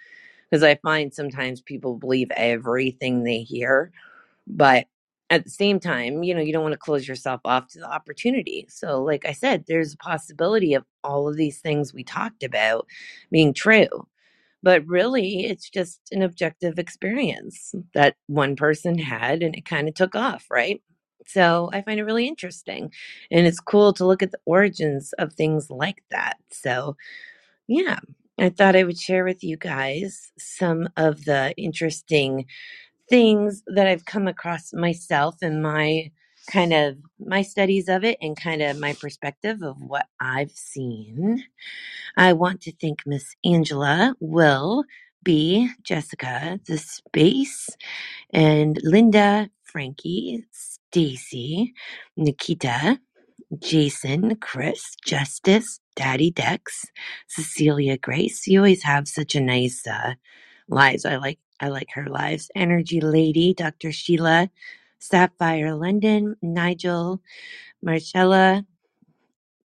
because 0.53 0.61
I 0.61 0.75
find 0.83 1.11
sometimes 1.11 1.61
people 1.63 1.97
believe 1.97 2.29
everything 2.37 3.23
they 3.23 3.39
hear, 3.39 3.91
but 4.45 4.85
at 5.31 5.43
the 5.43 5.49
same 5.49 5.79
time, 5.79 6.21
you 6.21 6.35
know, 6.35 6.41
you 6.41 6.53
don't 6.53 6.61
want 6.61 6.73
to 6.73 6.77
close 6.77 7.07
yourself 7.07 7.41
off 7.43 7.69
to 7.69 7.79
the 7.79 7.91
opportunity. 7.91 8.67
So, 8.69 9.01
like 9.01 9.25
I 9.25 9.31
said, 9.31 9.65
there's 9.67 9.95
a 9.95 9.97
possibility 9.97 10.75
of 10.75 10.85
all 11.03 11.27
of 11.27 11.37
these 11.37 11.59
things 11.59 11.91
we 11.91 12.03
talked 12.03 12.43
about 12.43 12.85
being 13.31 13.51
true. 13.51 13.87
But 14.61 14.85
really, 14.85 15.45
it's 15.45 15.71
just 15.71 16.01
an 16.11 16.21
objective 16.21 16.77
experience 16.77 17.73
that 17.95 18.15
one 18.27 18.55
person 18.55 18.99
had 18.99 19.41
and 19.41 19.55
it 19.55 19.65
kind 19.65 19.87
of 19.87 19.95
took 19.95 20.13
off, 20.13 20.45
right? 20.51 20.83
So 21.25 21.71
I 21.73 21.81
find 21.81 21.99
it 21.99 22.03
really 22.03 22.27
interesting. 22.27 22.91
And 23.31 23.47
it's 23.47 23.59
cool 23.59 23.91
to 23.93 24.05
look 24.05 24.21
at 24.21 24.29
the 24.31 24.39
origins 24.45 25.13
of 25.17 25.33
things 25.33 25.71
like 25.71 26.03
that. 26.11 26.37
So, 26.51 26.95
yeah, 27.67 27.99
I 28.39 28.49
thought 28.49 28.75
I 28.75 28.83
would 28.83 28.99
share 28.99 29.25
with 29.25 29.43
you 29.43 29.57
guys 29.57 30.31
some 30.39 30.89
of 30.97 31.25
the 31.25 31.53
interesting 31.57 32.45
things 33.09 33.63
that 33.67 33.87
I've 33.87 34.05
come 34.05 34.27
across 34.27 34.73
myself 34.73 35.37
and 35.41 35.63
my 35.63 36.11
kind 36.51 36.73
of 36.73 36.97
my 37.19 37.41
studies 37.43 37.89
of 37.89 38.03
it 38.03 38.17
and 38.21 38.37
kind 38.39 38.61
of 38.61 38.79
my 38.79 38.93
perspective 38.93 39.63
of 39.63 39.77
what 39.79 40.07
I've 40.19 40.51
seen. 40.51 41.43
I 42.17 42.33
want 42.33 42.61
to 42.63 42.73
thank 42.81 43.07
Miss 43.07 43.35
Angela, 43.45 44.15
Will, 44.19 44.85
B, 45.23 45.69
Jessica, 45.83 46.59
the 46.67 46.77
space, 46.77 47.69
and 48.33 48.79
Linda, 48.83 49.49
Frankie, 49.63 50.45
Stacy, 50.51 51.73
Nikita, 52.17 52.99
Jason, 53.59 54.35
Chris, 54.37 54.95
Justice, 55.05 55.79
Daddy 55.95 56.31
Dex, 56.31 56.85
Cecilia 57.27 57.97
Grace. 57.97 58.47
You 58.47 58.59
always 58.59 58.83
have 58.83 59.07
such 59.07 59.35
a 59.35 59.41
nice 59.41 59.85
uh, 59.87 60.15
lives. 60.69 61.05
I 61.05 61.17
like 61.17 61.39
I 61.59 61.69
like 61.69 61.89
her 61.93 62.07
lives. 62.07 62.51
Energy 62.55 63.01
Lady, 63.01 63.53
Dr. 63.53 63.91
Sheila, 63.91 64.49
Sapphire 64.99 65.75
London, 65.75 66.35
Nigel, 66.41 67.21
Marcella, 67.83 68.65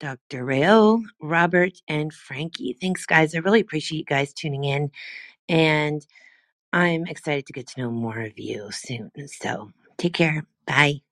Dr. 0.00 0.44
Rayo, 0.44 1.00
Robert, 1.20 1.72
and 1.88 2.12
Frankie. 2.12 2.76
Thanks, 2.80 3.06
guys. 3.06 3.34
I 3.34 3.38
really 3.38 3.60
appreciate 3.60 3.98
you 4.00 4.04
guys 4.04 4.32
tuning 4.34 4.64
in. 4.64 4.90
And 5.48 6.06
I'm 6.72 7.06
excited 7.06 7.46
to 7.46 7.54
get 7.54 7.68
to 7.68 7.82
know 7.82 7.90
more 7.92 8.20
of 8.20 8.38
you 8.38 8.70
soon. 8.72 9.10
So 9.28 9.72
take 9.98 10.14
care. 10.14 10.44
Bye. 10.66 11.02